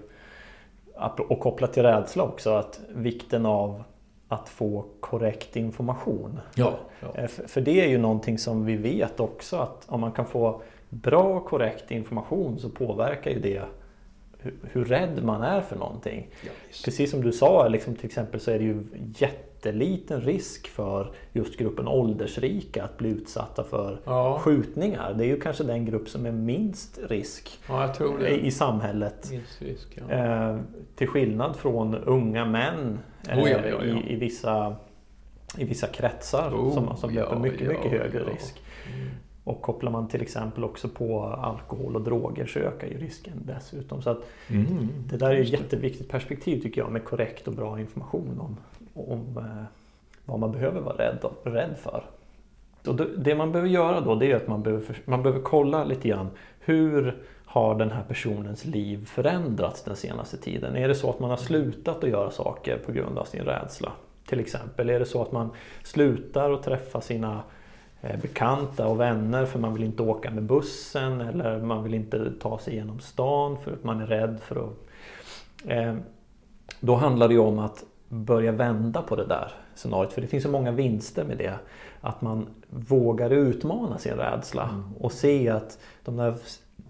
och 1.29 1.41
kopplat 1.41 1.73
till 1.73 1.83
rädsla 1.83 2.23
också 2.23 2.51
att 2.51 2.81
vikten 2.89 3.47
av 3.47 3.83
att 4.29 4.49
få 4.49 4.85
korrekt 5.01 5.57
information. 5.57 6.41
Ja, 6.55 6.73
ja. 7.01 7.09
Eh, 7.15 7.27
för, 7.27 7.61
det 7.61 7.81
är 7.81 7.89
ju 7.89 7.99
någonting 7.99 8.39
som 8.39 8.65
vi 8.65 8.77
vet 8.77 9.21
också 9.21 9.57
att 9.57 9.85
om 9.87 10.01
man 10.01 10.13
kan 10.13 10.27
få 10.27 10.61
bra 10.89 11.41
korrekt 11.41 11.91
information 11.91 12.59
så 12.59 12.71
påverkar 12.71 13.31
ju 13.31 13.41
det 13.41 13.63
hur, 14.47 14.55
hur 14.73 14.85
rädd 14.85 15.25
man 15.25 15.43
är 15.43 15.61
för 15.61 15.77
någonting. 15.77 16.29
Ja, 16.45 16.51
Precis 16.85 17.11
som 17.11 17.21
du 17.21 17.33
sa, 17.33 17.69
liksom, 17.69 17.95
till 17.95 18.07
exempel 18.07 18.41
så 18.41 18.51
är 18.51 18.59
det 18.59 18.65
ju 18.65 18.83
jätteliten 19.17 20.21
risk 20.21 20.69
för 20.69 21.13
just 21.33 21.57
gruppen 21.57 21.89
åldersrika 21.89 22.85
att 22.85 22.99
bli 22.99 23.09
utsatta 23.09 23.65
för 23.65 24.01
ja. 24.05 24.39
skjutningar. 24.39 25.15
Det 25.15 25.25
är 25.25 25.29
ju 25.29 25.41
kanske 25.41 25.65
den 25.65 25.85
grupp 25.85 26.09
som 26.09 26.27
är 26.27 26.33
minst 26.33 26.99
risk 27.09 27.59
ja, 27.69 27.95
i 28.29 28.51
samhället. 28.51 29.33
Risk, 29.59 29.99
eh, 30.11 30.59
till 30.97 31.09
skillnad 31.09 31.57
från 31.57 31.95
unga 31.95 32.45
män 32.45 32.99
eh, 33.29 33.39
oh, 33.39 33.49
i, 33.49 34.13
i, 34.13 34.17
vissa, 34.17 34.77
i 35.59 35.65
vissa 35.65 35.87
kretsar 35.87 36.51
oh, 36.51 36.75
som, 36.75 36.97
som 36.97 37.15
löper 37.15 37.37
mycket, 37.39 37.69
mycket 37.69 37.91
högre 37.91 38.25
risk. 38.25 38.63
Och 39.47 39.63
kopplar 39.63 39.91
man 39.91 40.09
till 40.09 40.23
exempel 40.23 40.65
också 40.65 40.89
på 40.89 41.25
alkohol 41.25 41.97
och 41.97 42.03
droger 42.03 42.47
så 42.47 42.59
ökar 42.59 42.87
ju 42.87 42.99
risken 42.99 43.33
dessutom. 43.45 44.03
Så 44.03 44.11
att 44.11 44.19
mm, 44.49 44.89
det 45.09 45.17
där 45.17 45.31
är 45.31 45.41
ett 45.41 45.49
jätteviktigt 45.49 46.09
perspektiv 46.09 46.61
tycker 46.63 46.81
jag 46.81 46.93
med 46.93 47.05
korrekt 47.05 47.49
och 47.49 47.55
bra 47.55 47.81
information 47.81 48.41
om, 48.41 48.57
om 48.95 49.39
eh, 49.39 49.65
vad 50.25 50.41
man 50.41 50.53
behöver 50.53 50.81
vara 50.81 50.97
rädd, 50.97 51.19
rädd 51.43 51.77
för. 51.79 52.05
Och 52.87 52.97
det 53.19 53.35
man 53.35 53.53
behöver 53.53 53.71
göra 53.71 54.01
då 54.01 54.15
det 54.15 54.33
är 54.33 54.37
att 54.37 54.49
man 54.49 54.63
behöver, 54.63 54.97
man 55.05 55.23
behöver 55.23 55.43
kolla 55.43 55.85
lite 55.85 56.09
grann 56.09 56.29
hur 56.61 57.23
har 57.45 57.75
den 57.75 57.91
här 57.91 58.03
personens 58.09 58.65
liv 58.65 59.07
förändrats 59.07 59.83
den 59.83 59.97
senaste 59.97 60.37
tiden? 60.37 60.77
Är 60.77 60.89
det 60.89 60.95
så 60.95 61.11
att 61.11 61.21
man 61.21 61.31
har 61.31 61.37
slutat 61.37 62.05
att 62.05 62.11
göra 62.11 62.31
saker 62.31 62.79
på 62.87 62.93
grund 62.93 63.19
av 63.19 63.25
sin 63.25 63.45
rädsla? 63.45 63.93
Till 64.27 64.41
exempel, 64.41 64.91
är 64.91 64.99
det 64.99 65.07
så 65.07 65.23
att 65.23 65.33
man 65.33 65.51
slutar 65.83 66.51
att 66.51 66.63
träffa 66.63 67.01
sina 67.01 67.43
bekanta 68.01 68.87
och 68.87 69.01
vänner 69.01 69.47
för 69.47 69.59
man 69.59 69.75
vill 69.75 69.85
inte 69.85 70.03
åka 70.03 70.31
med 70.31 70.43
bussen 70.43 71.21
eller 71.21 71.59
man 71.59 71.83
vill 71.83 71.95
inte 71.95 72.33
ta 72.41 72.59
sig 72.59 72.75
genom 72.75 73.01
stan 73.01 73.57
för 73.65 73.73
att 73.73 73.85
man 73.85 74.01
är 74.01 74.07
rädd 74.07 74.39
för 74.41 74.57
att... 74.57 74.73
Eh, 75.67 75.95
då 76.81 76.95
handlar 76.95 77.29
det 77.29 77.35
ju 77.35 77.41
om 77.41 77.59
att 77.59 77.85
börja 78.09 78.53
vända 78.53 79.03
på 79.03 79.17
det 79.17 79.27
där 79.27 79.53
scenariot 79.75 80.13
för 80.13 80.21
det 80.21 80.27
finns 80.27 80.45
så 80.45 80.51
många 80.51 80.71
vinster 80.71 81.25
med 81.25 81.39
det. 81.39 81.59
Att 82.01 82.23
man 82.23 82.47
vågar 82.71 83.31
utmana 83.31 83.99
sin 83.99 84.15
rädsla 84.15 84.63
mm. 84.63 84.97
och 85.01 85.13
se 85.13 85.49
att 85.49 85.79
de 86.05 86.17
där, 86.17 86.35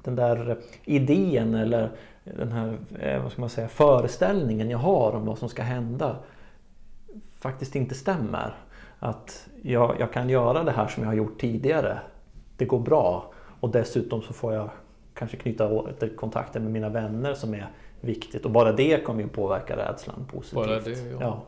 den 0.03 0.17
där 0.17 0.59
idén 0.85 1.55
eller 1.55 1.91
den 2.25 2.53
här 2.53 2.79
eh, 2.99 3.23
vad 3.23 3.33
ska 3.33 3.41
man 3.41 3.51
säga, 3.51 3.69
föreställningen 3.69 4.71
jag 4.71 4.79
har 4.79 5.13
om 5.13 5.27
vad 5.27 5.39
som 5.39 5.49
ska 5.49 5.63
hända 5.63 6.17
faktiskt 7.39 7.77
inte 7.77 7.95
stämmer 7.95 8.55
att 8.99 9.49
jag, 9.63 9.97
jag 9.99 10.13
kan 10.13 10.29
göra 10.29 10.63
det 10.65 10.73
här 10.73 10.89
som 10.89 11.03
jag 11.03 11.11
har 11.11 11.15
gjort 11.15 11.41
tidigare. 11.41 11.99
Det 12.57 12.65
går 12.65 12.81
bra 12.81 13.33
och 13.61 13.71
dessutom 13.71 14.23
så 14.23 14.33
får 14.33 14.55
jag 14.55 14.71
kanske 15.15 15.37
knyta 15.37 15.85
kontakter 16.17 16.61
med 16.61 16.73
mina 16.73 16.89
vänner 16.89 17.35
som 17.35 17.55
är 17.55 17.67
viktigt 18.01 18.45
och 18.45 18.51
bara 18.51 18.73
det 18.73 19.05
kommer 19.05 19.23
ju 19.23 19.29
påverka 19.29 19.77
rädslan 19.77 20.27
positivt. 20.33 20.67
Bara 20.67 20.81
det, 20.81 20.91
ja. 20.91 21.19
ja 21.21 21.43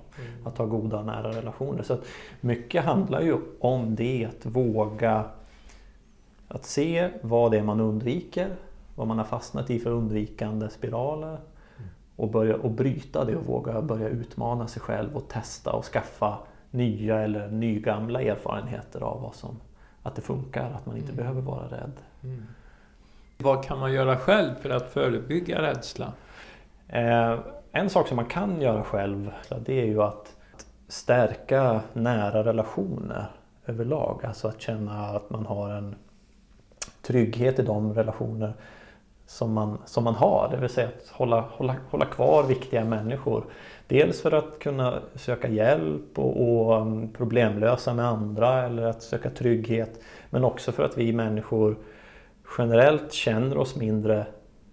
att 0.45 0.59
ha 0.59 0.67
goda 0.67 1.03
nära 1.03 1.33
relationer. 1.33 1.83
Så 1.83 1.97
mycket 2.41 2.85
handlar 2.85 3.21
ju 3.21 3.37
om 3.61 3.95
det, 3.95 4.29
att 4.31 4.47
våga 4.47 5.25
att 6.49 6.65
se 6.65 7.11
vad 7.23 7.51
det 7.51 7.59
är 7.59 7.63
man 7.63 7.81
undviker, 7.81 8.49
vad 8.95 9.07
man 9.07 9.19
har 9.19 9.25
fastnat 9.25 9.71
i 9.71 9.79
för 9.79 9.91
undvikande 9.91 10.71
spiraler 10.71 11.29
mm. 11.29 11.91
och, 12.17 12.31
börja, 12.31 12.57
och 12.57 12.71
bryta 12.71 13.25
det 13.25 13.37
och 13.37 13.45
våga 13.45 13.83
börja 13.83 14.09
utmana 14.09 14.69
sig 14.69 14.83
själv 14.83 15.17
och 15.17 15.29
testa 15.29 15.73
och 15.73 15.85
skaffa 15.85 16.39
nya 16.71 17.19
eller 17.21 17.49
nygamla 17.49 18.23
erfarenheter 18.23 19.01
av 19.01 19.23
vad 19.23 19.35
som, 19.35 19.61
att 20.03 20.17
det 20.17 20.23
funkar, 20.23 20.71
att 20.71 20.87
man 20.87 20.97
inte 20.97 21.13
mm. 21.13 21.17
behöver 21.17 21.41
vara 21.41 21.65
rädd. 21.65 21.93
Mm. 22.23 22.43
Vad 23.39 23.65
kan 23.65 23.79
man 23.79 23.93
göra 23.93 24.17
själv 24.17 24.55
för 24.55 24.71
att 24.71 24.93
förebygga 24.93 25.63
rädsla? 25.63 26.13
Eh, 26.89 27.39
en 27.73 27.91
sak 27.91 28.09
som 28.09 28.17
man 28.17 28.27
kan 28.27 28.61
göra 28.61 28.85
själv 28.85 29.33
det 29.65 29.81
är 29.81 29.87
ju 29.87 30.03
att 30.03 30.37
stärka 30.89 31.81
nära 31.93 32.45
relationer 32.45 33.27
överlag. 33.67 34.25
Alltså 34.25 34.49
att 34.49 34.61
känna 34.61 35.07
att 35.07 35.31
man 35.31 35.47
har 35.47 35.71
en 35.71 35.95
trygghet 37.03 37.59
i 37.59 37.63
de 37.63 37.95
relationer 37.95 38.55
som 39.29 39.53
man, 39.53 39.79
som 39.85 40.05
man 40.05 40.15
har. 40.15 40.49
Det 40.51 40.57
vill 40.57 40.69
säga 40.69 40.89
att 40.89 41.09
hålla, 41.09 41.41
hålla, 41.41 41.77
hålla 41.91 42.05
kvar 42.05 42.43
viktiga 42.43 42.85
människor. 42.85 43.45
Dels 43.87 44.23
för 44.23 44.33
att 44.33 44.59
kunna 44.59 44.99
söka 45.15 45.49
hjälp 45.49 46.19
och, 46.19 46.67
och, 46.67 46.77
mm, 46.77 47.13
problemlösa 47.13 47.95
med 47.95 48.05
andra 48.07 48.65
eller 48.65 48.83
att 48.83 49.03
söka 49.03 49.31
trygghet. 49.31 50.01
Men 50.31 50.45
också 50.45 50.73
för 50.73 50.83
att 50.83 50.99
vi 50.99 51.13
människor 51.13 51.77
generellt 52.59 53.13
känner 53.13 53.59
oss 53.59 53.77
mindre 53.77 54.27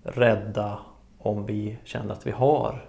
rädda 0.03 0.79
om 1.17 1.45
vi 1.45 1.77
känner 1.83 2.13
att 2.13 2.27
vi 2.27 2.31
har 2.31 2.85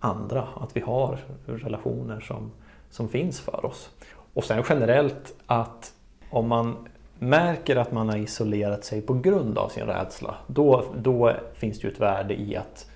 andra, 0.00 0.48
att 0.60 0.76
vi 0.76 0.80
har 0.80 1.18
relationer 1.46 2.20
som, 2.20 2.50
som 2.90 3.08
finns 3.08 3.40
för 3.40 3.66
oss. 3.66 3.90
Och 4.34 4.44
sen 4.44 4.62
generellt 4.68 5.34
att 5.46 5.92
om 6.30 6.48
man 6.48 6.88
märker 7.18 7.76
att 7.76 7.92
man 7.92 8.08
har 8.08 8.16
isolerat 8.16 8.84
sig 8.84 9.02
på 9.02 9.14
grund 9.14 9.58
av 9.58 9.68
sin 9.68 9.86
rädsla, 9.86 10.34
då, 10.46 10.84
då 10.98 11.32
finns 11.54 11.80
det 11.80 11.86
ju 11.86 11.92
ett 11.92 12.00
värde 12.00 12.40
i 12.40 12.56
att 12.56 12.90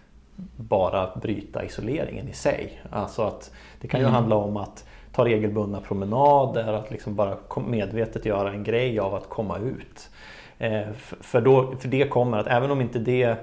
bara 0.56 1.10
bryta 1.22 1.64
isoleringen 1.64 2.28
i 2.28 2.32
sig. 2.32 2.82
Alltså 2.90 3.22
att 3.22 3.52
det 3.80 3.88
kan 3.88 4.00
ju 4.00 4.04
mm. 4.04 4.14
handla 4.14 4.36
om 4.36 4.56
att 4.56 4.84
ta 5.12 5.24
regelbundna 5.24 5.80
promenader, 5.80 6.72
att 6.72 6.90
liksom 6.90 7.14
bara 7.14 7.36
medvetet 7.68 8.24
göra 8.24 8.50
en 8.50 8.64
grej 8.64 8.98
av 8.98 9.14
att 9.14 9.28
komma 9.28 9.58
ut. 9.58 10.10
Eh, 10.58 10.92
för, 11.20 11.40
då, 11.40 11.74
för 11.78 11.88
det 11.88 12.08
kommer 12.08 12.38
att, 12.38 12.46
även 12.46 12.70
om 12.70 12.80
inte 12.80 12.98
det 12.98 13.36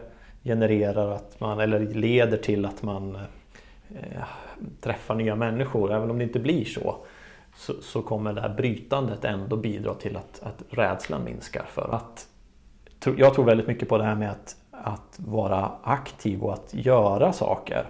genererar 0.43 1.11
att 1.11 1.39
man, 1.39 1.59
eller 1.59 1.79
leder 1.79 2.37
till 2.37 2.65
att 2.65 2.83
man 2.83 3.15
eh, 3.89 4.23
träffar 4.81 5.15
nya 5.15 5.35
människor, 5.35 5.93
även 5.93 6.11
om 6.11 6.17
det 6.17 6.23
inte 6.23 6.39
blir 6.39 6.65
så, 6.65 6.95
så, 7.57 7.73
så, 7.81 8.01
kommer 8.01 8.33
det 8.33 8.41
här 8.41 8.49
brytandet 8.49 9.25
ändå 9.25 9.55
bidra 9.55 9.93
till 9.93 10.17
att, 10.17 10.43
att 10.43 10.63
rädslan 10.69 11.23
minskar. 11.23 11.65
För 11.69 11.95
att, 11.95 12.27
jag 13.17 13.33
tror 13.33 13.45
väldigt 13.45 13.67
mycket 13.67 13.89
på 13.89 13.97
det 13.97 14.03
här 14.03 14.15
med 14.15 14.31
att 14.31 14.55
att 14.83 15.19
vara 15.19 15.71
aktiv 15.83 16.43
och 16.43 16.53
att 16.53 16.73
göra 16.73 17.33
saker. 17.33 17.85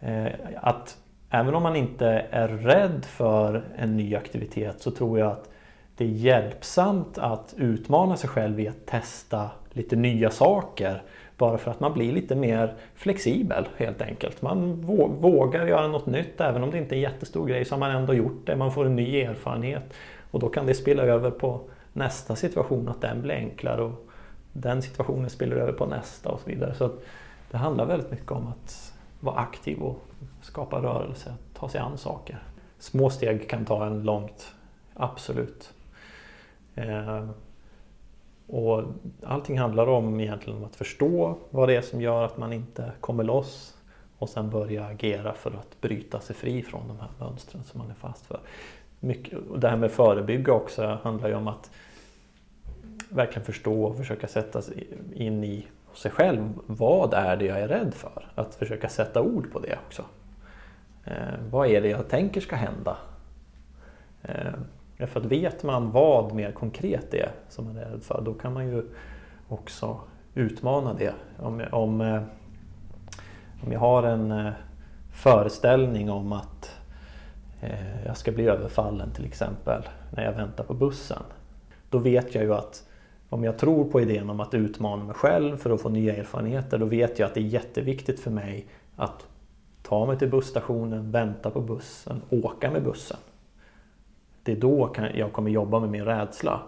Eh, 0.00 0.32
att 0.56 0.96
även 1.30 1.54
om 1.54 1.62
man 1.62 1.76
inte 1.76 2.06
är 2.30 2.48
rädd 2.48 3.04
för 3.04 3.64
en 3.76 3.96
ny 3.96 4.14
aktivitet 4.14 4.82
så 4.82 4.90
tror 4.90 5.18
jag 5.18 5.32
att 5.32 5.50
det 5.96 6.04
är 6.04 6.08
hjälpsamt 6.08 7.18
att 7.18 7.54
utmana 7.56 8.16
sig 8.16 8.30
själv 8.30 8.60
i 8.60 8.68
att 8.68 8.86
testa 8.86 9.50
lite 9.72 9.96
nya 9.96 10.30
saker. 10.30 11.02
Bara 11.42 11.58
för 11.58 11.70
att 11.70 11.80
man 11.80 11.92
blir 11.92 12.12
lite 12.12 12.34
mer 12.34 12.74
flexibel 12.94 13.68
helt 13.76 14.02
enkelt. 14.02 14.42
Man 14.42 14.80
vågar 15.20 15.66
göra 15.66 15.88
något 15.88 16.06
nytt 16.06 16.40
även 16.40 16.62
om 16.62 16.70
det 16.70 16.78
inte 16.78 16.94
är 16.94 16.96
en 16.96 17.02
jättestor 17.02 17.46
grej 17.46 17.64
så 17.64 17.74
har 17.74 17.80
man 17.80 17.90
ändå 17.90 18.14
gjort 18.14 18.46
det. 18.46 18.56
Man 18.56 18.72
får 18.72 18.86
en 18.86 18.96
ny 18.96 19.20
erfarenhet 19.20 19.94
och 20.30 20.40
då 20.40 20.48
kan 20.48 20.66
det 20.66 20.74
spilla 20.74 21.02
över 21.02 21.30
på 21.30 21.60
nästa 21.92 22.36
situation 22.36 22.88
att 22.88 23.00
den 23.00 23.22
blir 23.22 23.34
enklare. 23.34 23.82
Och 23.82 24.08
den 24.52 24.82
situationen 24.82 25.30
spiller 25.30 25.56
över 25.56 25.72
på 25.72 25.86
nästa 25.86 26.28
och 26.28 26.40
så 26.40 26.50
vidare. 26.50 26.74
Så 26.74 26.90
det 27.50 27.56
handlar 27.56 27.86
väldigt 27.86 28.10
mycket 28.10 28.30
om 28.32 28.48
att 28.48 28.92
vara 29.20 29.36
aktiv 29.36 29.78
och 29.78 30.02
skapa 30.42 30.82
rörelse, 30.82 31.34
ta 31.54 31.68
sig 31.68 31.80
an 31.80 31.98
saker. 31.98 32.42
Små 32.78 33.10
steg 33.10 33.48
kan 33.48 33.64
ta 33.64 33.86
en 33.86 34.02
långt, 34.02 34.54
absolut. 34.94 35.72
Eh, 36.74 37.28
och 38.52 38.84
allting 39.22 39.58
handlar 39.58 39.86
om 39.86 40.20
egentligen 40.20 40.58
om 40.58 40.64
att 40.64 40.76
förstå 40.76 41.38
vad 41.50 41.68
det 41.68 41.76
är 41.76 41.82
som 41.82 42.00
gör 42.00 42.24
att 42.24 42.36
man 42.36 42.52
inte 42.52 42.92
kommer 43.00 43.24
loss 43.24 43.76
och 44.18 44.28
sen 44.28 44.50
börja 44.50 44.84
agera 44.84 45.32
för 45.32 45.50
att 45.50 45.80
bryta 45.80 46.20
sig 46.20 46.36
fri 46.36 46.62
från 46.62 46.88
de 46.88 47.00
här 47.00 47.08
mönstren 47.18 47.64
som 47.64 47.78
man 47.78 47.90
är 47.90 47.94
fast 47.94 48.26
för. 48.26 48.40
Mycket, 49.00 49.38
det 49.56 49.68
här 49.68 49.76
med 49.76 49.90
förebygga 49.90 50.52
också 50.52 50.98
handlar 51.02 51.28
ju 51.28 51.34
om 51.34 51.48
att 51.48 51.70
verkligen 53.08 53.46
förstå 53.46 53.84
och 53.84 53.96
försöka 53.96 54.28
sätta 54.28 54.62
sig 54.62 54.86
in 55.14 55.44
i 55.44 55.66
sig 55.94 56.10
själv. 56.10 56.52
Vad 56.66 57.14
är 57.14 57.36
det 57.36 57.44
jag 57.44 57.60
är 57.60 57.68
rädd 57.68 57.94
för? 57.94 58.28
Att 58.34 58.54
försöka 58.54 58.88
sätta 58.88 59.22
ord 59.22 59.52
på 59.52 59.58
det 59.58 59.78
också. 59.86 60.04
Eh, 61.04 61.38
vad 61.50 61.68
är 61.68 61.80
det 61.80 61.88
jag 61.88 62.08
tänker 62.08 62.40
ska 62.40 62.56
hända? 62.56 62.96
Eh, 64.22 64.52
för 65.06 65.20
att 65.20 65.26
vet 65.26 65.62
man 65.62 65.90
vad 65.90 66.34
mer 66.34 66.52
konkret 66.52 67.10
det 67.10 67.20
är 67.20 67.32
som 67.48 67.64
man 67.64 67.76
är 67.76 67.84
rädd 67.84 68.02
för, 68.02 68.22
då 68.24 68.34
kan 68.34 68.52
man 68.52 68.68
ju 68.68 68.82
också 69.48 70.00
utmana 70.34 70.94
det. 70.94 71.14
Om, 71.38 71.62
om, 71.72 72.00
eh, 72.00 72.22
om 73.64 73.72
jag 73.72 73.80
har 73.80 74.02
en 74.02 74.30
eh, 74.30 74.52
föreställning 75.12 76.10
om 76.10 76.32
att 76.32 76.76
eh, 77.60 78.06
jag 78.06 78.16
ska 78.16 78.32
bli 78.32 78.46
överfallen 78.46 79.10
till 79.10 79.24
exempel 79.24 79.82
när 80.10 80.24
jag 80.24 80.32
väntar 80.32 80.64
på 80.64 80.74
bussen. 80.74 81.22
Då 81.90 81.98
vet 81.98 82.34
jag 82.34 82.44
ju 82.44 82.54
att 82.54 82.88
om 83.28 83.44
jag 83.44 83.58
tror 83.58 83.84
på 83.84 84.00
idén 84.00 84.30
om 84.30 84.40
att 84.40 84.54
utmana 84.54 85.04
mig 85.04 85.14
själv 85.14 85.56
för 85.56 85.70
att 85.70 85.80
få 85.80 85.88
nya 85.88 86.16
erfarenheter 86.16 86.78
då 86.78 86.86
vet 86.86 87.18
jag 87.18 87.26
att 87.26 87.34
det 87.34 87.40
är 87.40 87.44
jätteviktigt 87.44 88.20
för 88.20 88.30
mig 88.30 88.66
att 88.96 89.26
ta 89.82 90.06
mig 90.06 90.18
till 90.18 90.30
busstationen, 90.30 91.10
vänta 91.10 91.50
på 91.50 91.60
bussen, 91.60 92.22
åka 92.30 92.70
med 92.70 92.82
bussen. 92.82 93.16
Det 94.42 94.52
är 94.52 94.56
då 94.56 94.94
jag 95.14 95.32
kommer 95.32 95.50
jobba 95.50 95.80
med 95.80 95.90
min 95.90 96.04
rädsla. 96.04 96.62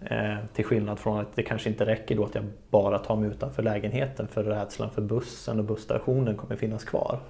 Eh, 0.00 0.36
till 0.52 0.64
skillnad 0.64 0.98
från 0.98 1.18
att 1.18 1.36
det 1.36 1.42
kanske 1.42 1.68
inte 1.68 1.86
räcker 1.86 2.16
då 2.16 2.24
att 2.24 2.34
jag 2.34 2.44
bara 2.70 2.98
tar 2.98 3.16
mig 3.16 3.30
utanför 3.30 3.62
lägenheten 3.62 4.28
för 4.28 4.44
rädslan 4.44 4.90
för 4.90 5.02
bussen 5.02 5.58
och 5.58 5.64
busstationen 5.64 6.36
kommer 6.36 6.56
finnas 6.56 6.84
kvar. 6.84 7.20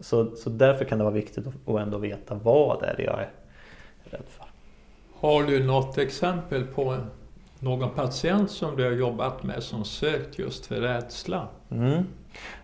Så, 0.00 0.36
så 0.36 0.50
därför 0.50 0.84
kan 0.84 0.98
det 0.98 1.04
vara 1.04 1.14
viktigt 1.14 1.46
att 1.46 1.80
ändå 1.80 1.98
veta 1.98 2.34
vad 2.34 2.80
det 2.80 2.86
är 2.86 3.00
jag 3.00 3.20
är 3.20 3.30
rädd 4.04 4.24
för. 4.28 4.46
Har 5.14 5.42
du 5.42 5.64
något 5.64 5.98
exempel 5.98 6.64
på 6.64 6.96
någon 7.58 7.90
patient 7.90 8.50
som 8.50 8.76
du 8.76 8.84
har 8.84 8.92
jobbat 8.92 9.42
med 9.42 9.62
som 9.62 9.84
sökt 9.84 10.38
just 10.38 10.66
för 10.66 10.74
rädsla? 10.74 11.48
Mm. 11.70 12.02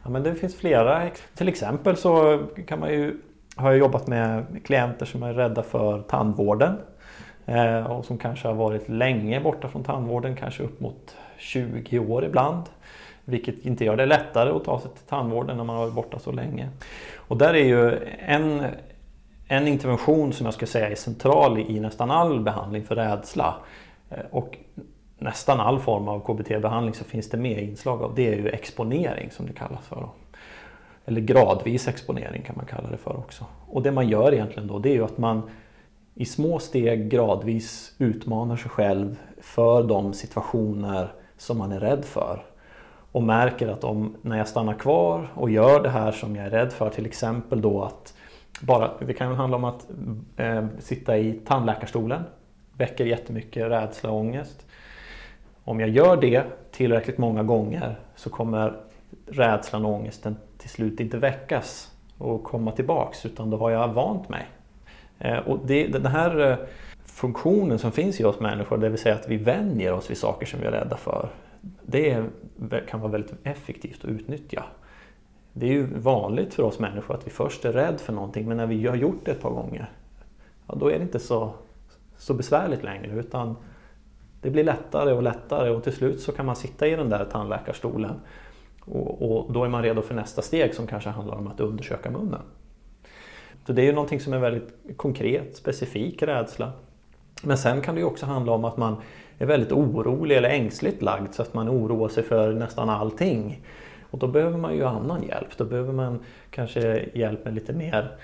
Ja, 0.02 0.10
men 0.10 0.22
det 0.22 0.34
finns 0.34 0.56
flera. 0.56 1.10
Till 1.34 1.48
exempel 1.48 1.96
så 1.96 2.42
kan 2.66 2.80
man 2.80 2.92
ju, 2.92 3.20
har 3.58 3.70
jag 3.70 3.78
jobbat 3.78 4.06
med 4.06 4.44
klienter 4.64 5.06
som 5.06 5.22
är 5.22 5.34
rädda 5.34 5.62
för 5.62 6.02
tandvården. 6.02 6.78
Eh, 7.46 7.86
och 7.86 8.04
som 8.04 8.18
kanske 8.18 8.48
har 8.48 8.54
varit 8.54 8.88
länge 8.88 9.40
borta 9.40 9.68
från 9.68 9.84
tandvården, 9.84 10.36
kanske 10.36 10.62
upp 10.62 10.80
mot 10.80 11.16
20 11.38 11.98
år 11.98 12.24
ibland. 12.24 12.62
Vilket 13.24 13.66
inte 13.66 13.84
gör 13.84 13.96
det 13.96 14.06
lättare 14.06 14.50
att 14.50 14.64
ta 14.64 14.80
sig 14.80 14.90
till 14.90 15.06
tandvården 15.06 15.56
när 15.56 15.64
man 15.64 15.76
har 15.76 15.82
varit 15.82 15.94
borta 15.94 16.18
så 16.18 16.32
länge. 16.32 16.68
Och 17.16 17.36
där 17.36 17.54
är 17.54 17.64
ju 17.64 17.98
en, 18.26 18.66
en 19.48 19.66
intervention 19.66 20.32
som 20.32 20.44
jag 20.44 20.54
skulle 20.54 20.68
säga 20.68 20.90
är 20.90 20.94
central 20.94 21.58
i 21.58 21.80
nästan 21.80 22.10
all 22.10 22.40
behandling 22.40 22.84
för 22.84 22.94
rädsla. 22.94 23.54
Eh, 24.10 24.24
och 24.30 24.58
nästan 25.18 25.60
all 25.60 25.80
form 25.80 26.08
av 26.08 26.20
KBT-behandling 26.20 26.94
så 26.94 27.04
finns 27.04 27.30
det 27.30 27.36
med 27.36 27.62
inslag 27.62 28.02
av 28.02 28.14
det 28.14 28.28
är 28.28 28.36
ju 28.36 28.48
exponering 28.48 29.30
som 29.30 29.46
det 29.46 29.52
kallas 29.52 29.86
för. 29.86 30.08
Eller 31.08 31.20
gradvis 31.20 31.88
exponering 31.88 32.42
kan 32.42 32.56
man 32.56 32.66
kalla 32.66 32.90
det 32.90 32.96
för 32.96 33.16
också. 33.16 33.44
Och 33.66 33.82
det 33.82 33.92
man 33.92 34.08
gör 34.08 34.34
egentligen 34.34 34.68
då 34.68 34.78
det 34.78 34.88
är 34.88 34.94
ju 34.94 35.04
att 35.04 35.18
man 35.18 35.42
i 36.14 36.24
små 36.24 36.58
steg 36.58 37.10
gradvis 37.10 37.94
utmanar 37.98 38.56
sig 38.56 38.70
själv 38.70 39.18
för 39.40 39.82
de 39.82 40.12
situationer 40.12 41.12
som 41.36 41.58
man 41.58 41.72
är 41.72 41.80
rädd 41.80 42.04
för. 42.04 42.44
Och 43.12 43.22
märker 43.22 43.68
att 43.68 43.84
om, 43.84 44.16
när 44.22 44.38
jag 44.38 44.48
stannar 44.48 44.74
kvar 44.74 45.28
och 45.34 45.50
gör 45.50 45.82
det 45.82 45.90
här 45.90 46.12
som 46.12 46.36
jag 46.36 46.46
är 46.46 46.50
rädd 46.50 46.72
för, 46.72 46.90
till 46.90 47.06
exempel 47.06 47.60
då 47.60 47.82
att 47.82 48.14
bara, 48.60 48.90
det 49.06 49.14
kan 49.14 49.34
handla 49.34 49.56
om 49.56 49.64
att 49.64 49.86
eh, 50.36 50.66
sitta 50.78 51.18
i 51.18 51.32
tandläkarstolen, 51.32 52.22
väcker 52.72 53.04
jättemycket 53.06 53.70
rädsla 53.70 54.10
och 54.10 54.16
ångest. 54.16 54.66
Om 55.64 55.80
jag 55.80 55.88
gör 55.88 56.16
det 56.16 56.42
tillräckligt 56.72 57.18
många 57.18 57.42
gånger 57.42 57.98
så 58.16 58.30
kommer 58.30 58.76
rädslan 59.26 59.84
och 59.84 59.92
ångesten 59.92 60.36
till 60.68 60.74
slut 60.74 61.00
inte 61.00 61.18
väckas 61.18 61.92
och 62.18 62.44
komma 62.44 62.72
tillbaks 62.72 63.26
utan 63.26 63.50
då 63.50 63.56
har 63.56 63.70
jag 63.70 63.88
vant 63.88 64.28
mig. 64.28 64.46
Eh, 65.18 65.38
och 65.38 65.58
det, 65.66 65.86
den 65.86 66.06
här 66.06 66.50
eh, 66.50 66.58
funktionen 67.04 67.78
som 67.78 67.92
finns 67.92 68.20
i 68.20 68.24
oss 68.24 68.40
människor, 68.40 68.78
det 68.78 68.88
vill 68.88 68.98
säga 68.98 69.14
att 69.14 69.28
vi 69.28 69.36
vänjer 69.36 69.92
oss 69.92 70.10
vid 70.10 70.18
saker 70.18 70.46
som 70.46 70.60
vi 70.60 70.66
är 70.66 70.70
rädda 70.70 70.96
för. 70.96 71.28
Det 71.82 72.24
kan 72.88 73.00
vara 73.00 73.12
väldigt 73.12 73.34
effektivt 73.42 74.04
att 74.04 74.10
utnyttja. 74.10 74.64
Det 75.52 75.66
är 75.66 75.70
ju 75.70 75.86
vanligt 75.94 76.54
för 76.54 76.62
oss 76.62 76.78
människor 76.78 77.14
att 77.14 77.26
vi 77.26 77.30
först 77.30 77.64
är 77.64 77.72
rädda 77.72 77.98
för 77.98 78.12
någonting 78.12 78.48
men 78.48 78.56
när 78.56 78.66
vi 78.66 78.86
har 78.86 78.96
gjort 78.96 79.24
det 79.24 79.30
ett 79.30 79.40
par 79.40 79.50
gånger 79.50 79.90
ja, 80.66 80.74
då 80.74 80.90
är 80.90 80.98
det 80.98 81.02
inte 81.02 81.18
så, 81.18 81.52
så 82.16 82.34
besvärligt 82.34 82.82
längre 82.82 83.20
utan 83.20 83.56
det 84.42 84.50
blir 84.50 84.64
lättare 84.64 85.12
och 85.12 85.22
lättare 85.22 85.70
och 85.70 85.84
till 85.84 85.92
slut 85.92 86.20
så 86.20 86.32
kan 86.32 86.46
man 86.46 86.56
sitta 86.56 86.86
i 86.86 86.96
den 86.96 87.08
där 87.08 87.24
tandläkarstolen 87.24 88.20
och, 88.90 89.22
och 89.22 89.52
då 89.52 89.64
är 89.64 89.68
man 89.68 89.82
redo 89.82 90.02
för 90.02 90.14
nästa 90.14 90.42
steg 90.42 90.74
som 90.74 90.86
kanske 90.86 91.10
handlar 91.10 91.36
om 91.36 91.46
att 91.46 91.60
undersöka 91.60 92.10
munnen. 92.10 92.42
Så 93.66 93.72
det 93.72 93.82
är 93.82 93.86
ju 93.86 93.92
någonting 93.92 94.20
som 94.20 94.32
är 94.32 94.38
väldigt 94.38 94.96
konkret, 94.96 95.56
specifik 95.56 96.22
rädsla. 96.22 96.72
Men 97.42 97.58
sen 97.58 97.80
kan 97.80 97.94
det 97.94 98.00
ju 98.00 98.06
också 98.06 98.26
handla 98.26 98.52
om 98.52 98.64
att 98.64 98.76
man 98.76 98.96
är 99.38 99.46
väldigt 99.46 99.72
orolig 99.72 100.36
eller 100.36 100.48
ängsligt 100.48 101.02
lagd 101.02 101.34
så 101.34 101.42
att 101.42 101.54
man 101.54 101.68
oroar 101.68 102.08
sig 102.08 102.22
för 102.22 102.52
nästan 102.52 102.90
allting. 102.90 103.62
Och 104.10 104.18
då 104.18 104.26
behöver 104.26 104.58
man 104.58 104.74
ju 104.74 104.84
annan 104.84 105.22
hjälp. 105.22 105.56
Då 105.56 105.64
behöver 105.64 105.92
man 105.92 106.18
kanske 106.50 107.08
hjälp 107.14 107.44
med 107.44 107.54
lite 107.54 107.72
mer 107.72 108.16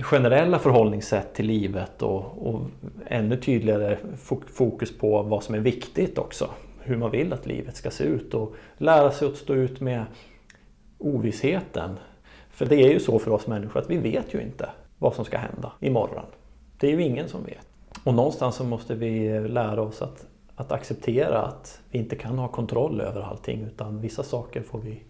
generella 0.00 0.58
förhållningssätt 0.58 1.34
till 1.34 1.46
livet 1.46 2.02
och, 2.02 2.46
och 2.46 2.60
ännu 3.06 3.36
tydligare 3.36 3.96
fokus 4.54 4.98
på 4.98 5.22
vad 5.22 5.42
som 5.42 5.54
är 5.54 5.58
viktigt 5.58 6.18
också. 6.18 6.50
Hur 6.86 6.96
man 6.96 7.10
vill 7.10 7.32
att 7.32 7.46
livet 7.46 7.76
ska 7.76 7.90
se 7.90 8.04
ut 8.04 8.34
och 8.34 8.54
lära 8.76 9.10
sig 9.10 9.28
att 9.28 9.36
stå 9.36 9.54
ut 9.54 9.80
med 9.80 10.04
ovissheten. 10.98 11.98
För 12.50 12.66
det 12.66 12.76
är 12.76 12.90
ju 12.90 13.00
så 13.00 13.18
för 13.18 13.30
oss 13.30 13.46
människor 13.46 13.80
att 13.80 13.90
vi 13.90 13.96
vet 13.96 14.34
ju 14.34 14.42
inte 14.42 14.68
vad 14.98 15.14
som 15.14 15.24
ska 15.24 15.38
hända 15.38 15.72
imorgon. 15.80 16.24
Det 16.78 16.86
är 16.86 16.90
ju 16.90 17.02
ingen 17.02 17.28
som 17.28 17.44
vet. 17.44 17.68
Och 18.04 18.14
någonstans 18.14 18.56
så 18.56 18.64
måste 18.64 18.94
vi 18.94 19.40
lära 19.48 19.82
oss 19.82 20.02
att, 20.02 20.26
att 20.56 20.72
acceptera 20.72 21.42
att 21.42 21.80
vi 21.90 21.98
inte 21.98 22.16
kan 22.16 22.38
ha 22.38 22.48
kontroll 22.48 23.00
över 23.00 23.20
allting 23.20 23.62
utan 23.62 24.00
vissa 24.00 24.22
saker 24.22 24.62
får 24.62 24.78
vi 24.78 25.02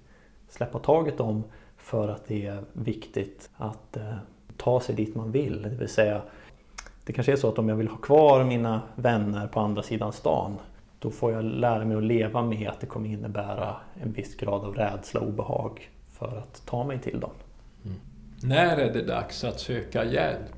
släppa 0.48 0.78
taget 0.78 1.20
om 1.20 1.44
för 1.76 2.08
att 2.08 2.28
det 2.28 2.46
är 2.46 2.64
viktigt 2.72 3.50
att 3.56 3.96
eh, 3.96 4.14
ta 4.56 4.80
sig 4.80 4.94
dit 4.94 5.14
man 5.14 5.32
vill. 5.32 5.62
Det 5.62 5.68
vill 5.68 5.88
säga, 5.88 6.22
det 7.04 7.12
kanske 7.12 7.32
är 7.32 7.36
så 7.36 7.48
att 7.48 7.58
om 7.58 7.68
jag 7.68 7.76
vill 7.76 7.88
ha 7.88 7.96
kvar 7.96 8.44
mina 8.44 8.82
vänner 8.94 9.46
på 9.46 9.60
andra 9.60 9.82
sidan 9.82 10.12
stan 10.12 10.56
då 11.04 11.10
får 11.10 11.32
jag 11.32 11.44
lära 11.44 11.84
mig 11.84 11.96
att 11.96 12.02
leva 12.02 12.42
med 12.42 12.68
att 12.68 12.80
det 12.80 12.86
kommer 12.86 13.08
innebära 13.08 13.76
en 14.02 14.12
viss 14.12 14.36
grad 14.36 14.64
av 14.64 14.74
rädsla 14.74 15.20
och 15.20 15.28
obehag 15.28 15.90
för 16.12 16.36
att 16.38 16.66
ta 16.66 16.84
mig 16.84 16.98
till 16.98 17.20
dem. 17.20 17.30
Mm. 17.84 17.96
När 18.42 18.76
är 18.76 18.92
det 18.92 19.02
dags 19.02 19.44
att 19.44 19.60
söka 19.60 20.04
hjälp? 20.04 20.52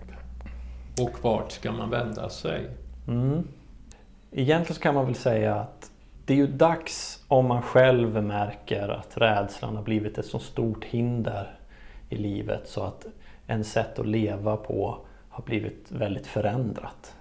Och 1.01 1.25
vart 1.25 1.53
ska 1.53 1.73
man 1.73 1.91
vända 1.91 2.29
sig? 2.29 2.71
Mm. 3.09 3.49
Egentligen 4.33 4.81
kan 4.81 4.95
man 4.95 5.07
väl 5.07 5.15
säga 5.15 5.55
att 5.55 5.91
det 6.27 6.33
är 6.33 6.37
ju 6.37 6.47
dags 6.47 7.25
om 7.29 7.47
man 7.47 7.63
själv 7.63 8.23
märker 8.23 8.89
att 8.89 9.17
rädslan 9.17 9.77
har 9.77 9.83
blivit 9.83 10.19
ett 10.19 10.27
så 10.27 10.39
stort 10.39 10.85
hinder 10.85 11.59
i 12.09 12.17
livet 12.17 12.69
så 12.69 12.83
att 12.83 13.07
ens 13.47 13.73
sätt 13.73 13.99
att 13.99 14.07
leva 14.07 14.57
på 14.57 14.99
har 15.29 15.45
blivit 15.45 15.87
väldigt 15.89 16.27
förändrat. 16.27 17.16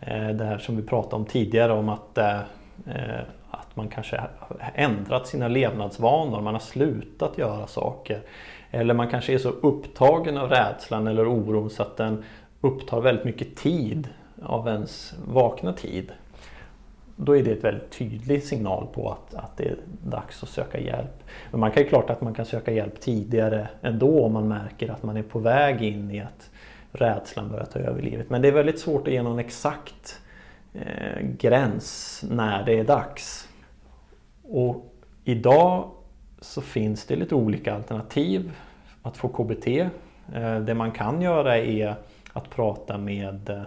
Eh, 0.00 0.28
det 0.28 0.44
här 0.44 0.58
som 0.58 0.76
vi 0.76 0.82
pratade 0.82 1.16
om 1.16 1.24
tidigare 1.24 1.72
om 1.72 1.88
att, 1.88 2.18
eh, 2.18 2.40
eh, 2.86 3.20
att 3.50 3.76
man 3.76 3.88
kanske 3.88 4.16
har 4.16 4.56
ändrat 4.74 5.26
sina 5.26 5.48
levnadsvanor, 5.48 6.40
man 6.40 6.54
har 6.54 6.60
slutat 6.60 7.38
göra 7.38 7.66
saker. 7.66 8.20
Eller 8.70 8.94
man 8.94 9.08
kanske 9.08 9.34
är 9.34 9.38
så 9.38 9.48
upptagen 9.48 10.38
av 10.38 10.50
rädslan 10.50 11.06
eller 11.06 11.28
oron 11.28 11.70
så 11.70 11.82
att 11.82 11.96
den 11.96 12.24
upptar 12.60 13.00
väldigt 13.00 13.24
mycket 13.24 13.56
tid 13.56 14.08
av 14.42 14.68
ens 14.68 15.14
vakna 15.26 15.72
tid. 15.72 16.12
Då 17.16 17.36
är 17.36 17.42
det 17.42 17.52
ett 17.52 17.64
väldigt 17.64 17.90
tydlig 17.90 18.42
signal 18.42 18.86
på 18.92 19.10
att, 19.10 19.34
att 19.34 19.56
det 19.56 19.64
är 19.64 19.76
dags 20.04 20.42
att 20.42 20.48
söka 20.48 20.80
hjälp. 20.80 21.24
Men 21.50 21.60
man 21.60 21.70
kan 21.70 21.82
ju 21.82 21.88
klart 21.88 22.10
att 22.10 22.20
man 22.20 22.34
kan 22.34 22.44
söka 22.44 22.72
hjälp 22.72 23.00
tidigare 23.00 23.68
ändå 23.82 24.24
om 24.24 24.32
man 24.32 24.48
märker 24.48 24.90
att 24.90 25.02
man 25.02 25.16
är 25.16 25.22
på 25.22 25.38
väg 25.38 25.82
in 25.82 26.10
i 26.10 26.20
att 26.20 26.50
rädslan 26.92 27.48
börjar 27.50 27.64
ta 27.64 27.78
över 27.78 28.02
livet. 28.02 28.30
Men 28.30 28.42
det 28.42 28.48
är 28.48 28.52
väldigt 28.52 28.80
svårt 28.80 29.08
att 29.08 29.14
ge 29.14 29.22
någon 29.22 29.38
exakt 29.38 30.20
eh, 30.74 31.22
gräns 31.38 32.24
när 32.30 32.64
det 32.64 32.78
är 32.78 32.84
dags. 32.84 33.48
Och 34.42 34.94
idag 35.24 35.90
så 36.40 36.60
finns 36.60 37.04
det 37.06 37.16
lite 37.16 37.34
olika 37.34 37.74
alternativ 37.74 38.52
att 39.02 39.16
få 39.16 39.28
KBT. 39.28 39.66
Eh, 40.34 40.60
det 40.60 40.74
man 40.74 40.92
kan 40.92 41.22
göra 41.22 41.58
är 41.58 41.94
att 42.32 42.50
prata 42.50 42.98
med 42.98 43.50
eh, 43.50 43.62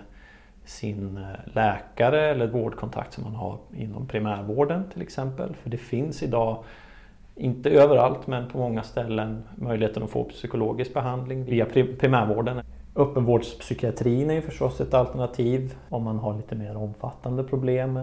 sin 0.66 1.18
eh, 1.18 1.54
läkare 1.54 2.30
eller 2.30 2.48
vårdkontakt 2.48 3.14
som 3.14 3.24
man 3.24 3.36
har 3.36 3.58
inom 3.76 4.08
primärvården 4.08 4.84
till 4.94 5.02
exempel. 5.02 5.56
För 5.56 5.70
det 5.70 5.78
finns 5.78 6.24
idag, 6.24 6.64
inte 7.36 7.70
överallt 7.70 8.28
men 8.28 8.50
på 8.50 8.58
många 8.58 8.84
ställen, 8.84 9.44
möjligheten 9.56 10.04
att 10.04 10.10
få 10.10 10.24
psykologisk 10.24 10.94
behandling 10.94 11.46
via 11.46 11.66
primärvården. 12.00 12.62
Öppenvårdspsykiatrin 12.96 14.30
är 14.30 14.34
ju 14.34 14.42
förstås 14.42 14.82
ett 14.82 14.94
alternativ 14.94 15.76
om 15.90 16.04
man 16.04 16.20
har 16.20 16.38
lite 16.38 16.56
mer 16.56 16.78
omfattande 16.78 17.44
problem. 17.44 18.00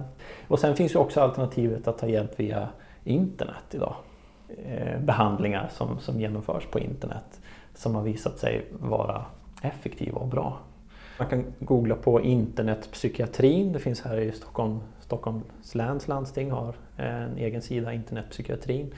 Och 0.48 0.58
sen 0.58 0.76
finns 0.76 0.94
ju 0.94 0.98
också 0.98 1.20
alternativet 1.20 1.88
att 1.88 1.98
ta 1.98 2.06
hjälp 2.06 2.40
via 2.40 2.68
internet 3.04 3.64
idag. 3.70 3.94
Eh, 4.64 5.00
behandlingar 5.00 5.70
som, 5.72 5.98
som 5.98 6.20
genomförs 6.20 6.66
på 6.66 6.78
internet 6.78 7.40
som 7.74 7.94
har 7.94 8.02
visat 8.02 8.38
sig 8.38 8.66
vara 8.70 9.24
effektiva 9.62 10.18
och 10.18 10.28
bra. 10.28 10.58
Man 11.18 11.28
kan 11.28 11.44
googla 11.58 11.94
på 11.94 12.20
internetpsykiatrin. 12.20 13.72
Det 13.72 13.78
finns 13.78 14.00
här 14.00 14.16
i 14.20 14.32
Stockholm, 14.32 14.80
Stockholms 15.00 15.74
läns 15.74 16.08
landsting 16.08 16.50
har 16.50 16.74
en 16.96 17.38
egen 17.38 17.62
sida, 17.62 17.92
internetpsykiatrin. 17.92 18.94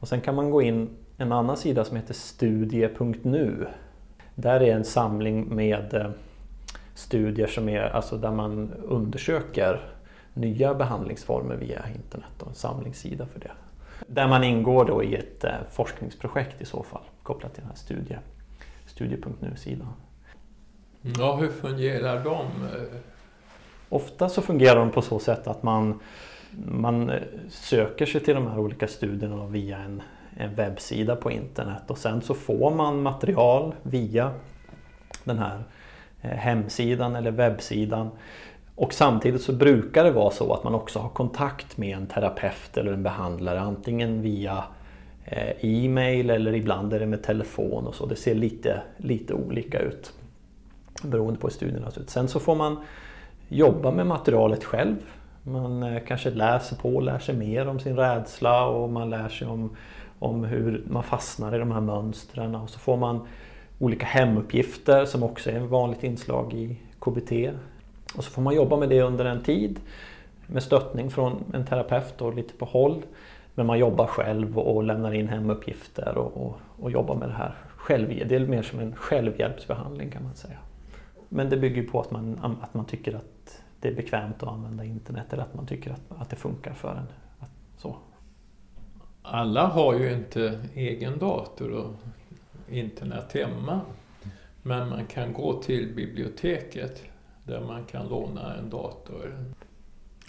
Och 0.00 0.08
sen 0.08 0.20
kan 0.20 0.34
man 0.34 0.50
gå 0.50 0.62
in 0.62 0.88
en 1.16 1.32
annan 1.32 1.56
sida 1.56 1.84
som 1.84 1.96
heter 1.96 2.14
studie.nu. 2.14 3.66
Där 4.34 4.62
är 4.62 4.74
en 4.74 4.84
samling 4.84 5.54
med 5.54 5.94
eh, 5.94 6.10
studier 6.94 7.46
som 7.46 7.68
är, 7.68 7.82
alltså 7.82 8.16
där 8.16 8.30
man 8.30 8.72
undersöker 8.72 9.80
nya 10.34 10.74
behandlingsformer 10.74 11.56
via 11.56 11.84
internet 11.94 12.42
och 12.42 12.48
en 12.48 12.54
samlingssida 12.54 13.26
för 13.26 13.40
det. 13.40 13.50
Där 14.06 14.28
man 14.28 14.44
ingår 14.44 14.84
då 14.84 15.02
i 15.02 15.14
ett 15.14 15.44
eh, 15.44 15.50
forskningsprojekt 15.70 16.60
i 16.60 16.64
så 16.64 16.82
fall 16.82 17.02
kopplat 17.22 17.54
till 17.54 17.62
den 17.62 17.70
här 17.70 17.78
studie, 17.78 18.18
studie.nu-sidan. 18.86 19.88
Ja, 21.18 21.36
hur 21.36 21.48
fungerar 21.48 22.24
de? 22.24 22.46
Ofta 23.88 24.28
så 24.28 24.42
fungerar 24.42 24.76
de 24.76 24.90
på 24.90 25.02
så 25.02 25.18
sätt 25.18 25.46
att 25.46 25.62
man, 25.62 26.00
man 26.66 27.10
eh, 27.10 27.22
söker 27.48 28.06
sig 28.06 28.20
till 28.20 28.34
de 28.34 28.46
här 28.46 28.58
olika 28.58 28.88
studierna 28.88 29.46
via 29.46 29.78
en, 29.78 30.02
en 30.36 30.54
webbsida 30.54 31.16
på 31.16 31.30
internet 31.30 31.82
och 31.86 31.98
sen 31.98 32.22
så 32.22 32.34
får 32.34 32.74
man 32.74 33.02
material 33.02 33.74
via 33.82 34.30
den 35.24 35.38
här 35.38 35.64
eh, 36.22 36.30
hemsidan 36.30 37.16
eller 37.16 37.30
webbsidan. 37.30 38.10
Och 38.76 38.92
samtidigt 38.92 39.42
så 39.42 39.52
brukar 39.52 40.04
det 40.04 40.10
vara 40.10 40.30
så 40.30 40.52
att 40.52 40.64
man 40.64 40.74
också 40.74 40.98
har 40.98 41.08
kontakt 41.08 41.76
med 41.76 41.96
en 41.96 42.06
terapeut 42.06 42.76
eller 42.76 42.92
en 42.92 43.02
behandlare 43.02 43.60
antingen 43.60 44.22
via 44.22 44.64
eh, 45.24 45.64
e-mail 45.64 46.30
eller 46.30 46.54
ibland 46.54 46.92
är 46.92 47.00
det 47.00 47.06
med 47.06 47.22
telefon 47.22 47.86
och 47.86 47.94
så. 47.94 48.06
Det 48.06 48.16
ser 48.16 48.34
lite, 48.34 48.82
lite 48.96 49.34
olika 49.34 49.78
ut 49.78 50.12
beroende 51.02 51.40
på 51.40 51.46
hur 51.46 51.54
studierna 51.54 51.90
ser 51.90 52.00
ut. 52.00 52.10
Sen 52.10 52.28
så 52.28 52.40
får 52.40 52.54
man 52.54 52.76
jobba 53.48 53.90
med 53.90 54.06
materialet 54.06 54.64
själv. 54.64 54.96
Man 55.42 55.82
eh, 55.82 56.02
kanske 56.06 56.30
läser 56.30 56.76
på, 56.76 57.00
lär 57.00 57.18
sig 57.18 57.34
mer 57.34 57.68
om 57.68 57.80
sin 57.80 57.96
rädsla 57.96 58.66
och 58.66 58.90
man 58.90 59.10
lär 59.10 59.28
sig 59.28 59.48
om, 59.48 59.76
om 60.24 60.44
hur 60.44 60.84
man 60.86 61.02
fastnar 61.02 61.54
i 61.54 61.58
de 61.58 61.72
här 61.72 61.80
mönstren 61.80 62.54
och 62.54 62.70
så 62.70 62.78
får 62.78 62.96
man 62.96 63.26
olika 63.78 64.06
hemuppgifter 64.06 65.04
som 65.04 65.22
också 65.22 65.50
är 65.50 65.56
ett 65.56 65.70
vanligt 65.70 66.04
inslag 66.04 66.54
i 66.54 66.78
KBT. 66.98 67.32
Och 68.16 68.24
så 68.24 68.30
får 68.30 68.42
man 68.42 68.54
jobba 68.54 68.76
med 68.76 68.88
det 68.88 69.02
under 69.02 69.24
en 69.24 69.42
tid 69.42 69.80
med 70.46 70.62
stöttning 70.62 71.10
från 71.10 71.44
en 71.52 71.66
terapeut 71.66 72.20
och 72.20 72.34
lite 72.34 72.54
på 72.54 72.64
håll. 72.64 73.02
Men 73.54 73.66
man 73.66 73.78
jobbar 73.78 74.06
själv 74.06 74.58
och 74.58 74.82
lämnar 74.82 75.14
in 75.14 75.28
hemuppgifter 75.28 76.18
och, 76.18 76.46
och, 76.46 76.56
och 76.80 76.90
jobbar 76.90 77.14
med 77.14 77.28
det 77.28 77.34
här 77.34 77.54
själv. 77.76 78.08
Det 78.28 78.36
är 78.36 78.46
mer 78.46 78.62
som 78.62 78.80
en 78.80 78.96
självhjälpsbehandling 78.96 80.10
kan 80.10 80.22
man 80.22 80.34
säga. 80.34 80.58
Men 81.28 81.50
det 81.50 81.56
bygger 81.56 81.82
på 81.82 82.00
att 82.00 82.10
man, 82.10 82.58
att 82.62 82.74
man 82.74 82.84
tycker 82.84 83.14
att 83.14 83.62
det 83.80 83.88
är 83.88 83.94
bekvämt 83.94 84.42
att 84.42 84.48
använda 84.48 84.84
internet 84.84 85.32
eller 85.32 85.42
att 85.42 85.54
man 85.54 85.66
tycker 85.66 85.90
att, 85.90 86.02
att 86.08 86.30
det 86.30 86.36
funkar 86.36 86.72
för 86.72 86.90
en. 86.90 87.06
Så. 87.76 87.96
Alla 89.26 89.66
har 89.66 89.94
ju 89.98 90.12
inte 90.12 90.60
egen 90.74 91.18
dator 91.18 91.70
och 91.70 91.94
internet 92.68 93.32
hemma. 93.32 93.80
Men 94.62 94.88
man 94.88 95.06
kan 95.06 95.32
gå 95.32 95.62
till 95.62 95.94
biblioteket 95.94 97.02
där 97.44 97.60
man 97.60 97.84
kan 97.84 98.08
låna 98.08 98.54
en 98.54 98.70
dator. 98.70 99.44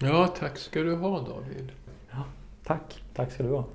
Ja, 0.01 0.27
tack 0.27 0.57
ska 0.57 0.81
du 0.81 0.95
ha 0.95 1.19
David. 1.19 1.71
Ja, 2.11 2.23
tack. 2.63 3.03
Tack 3.13 3.31
ska 3.31 3.43
du 3.43 3.49
ha. 3.49 3.65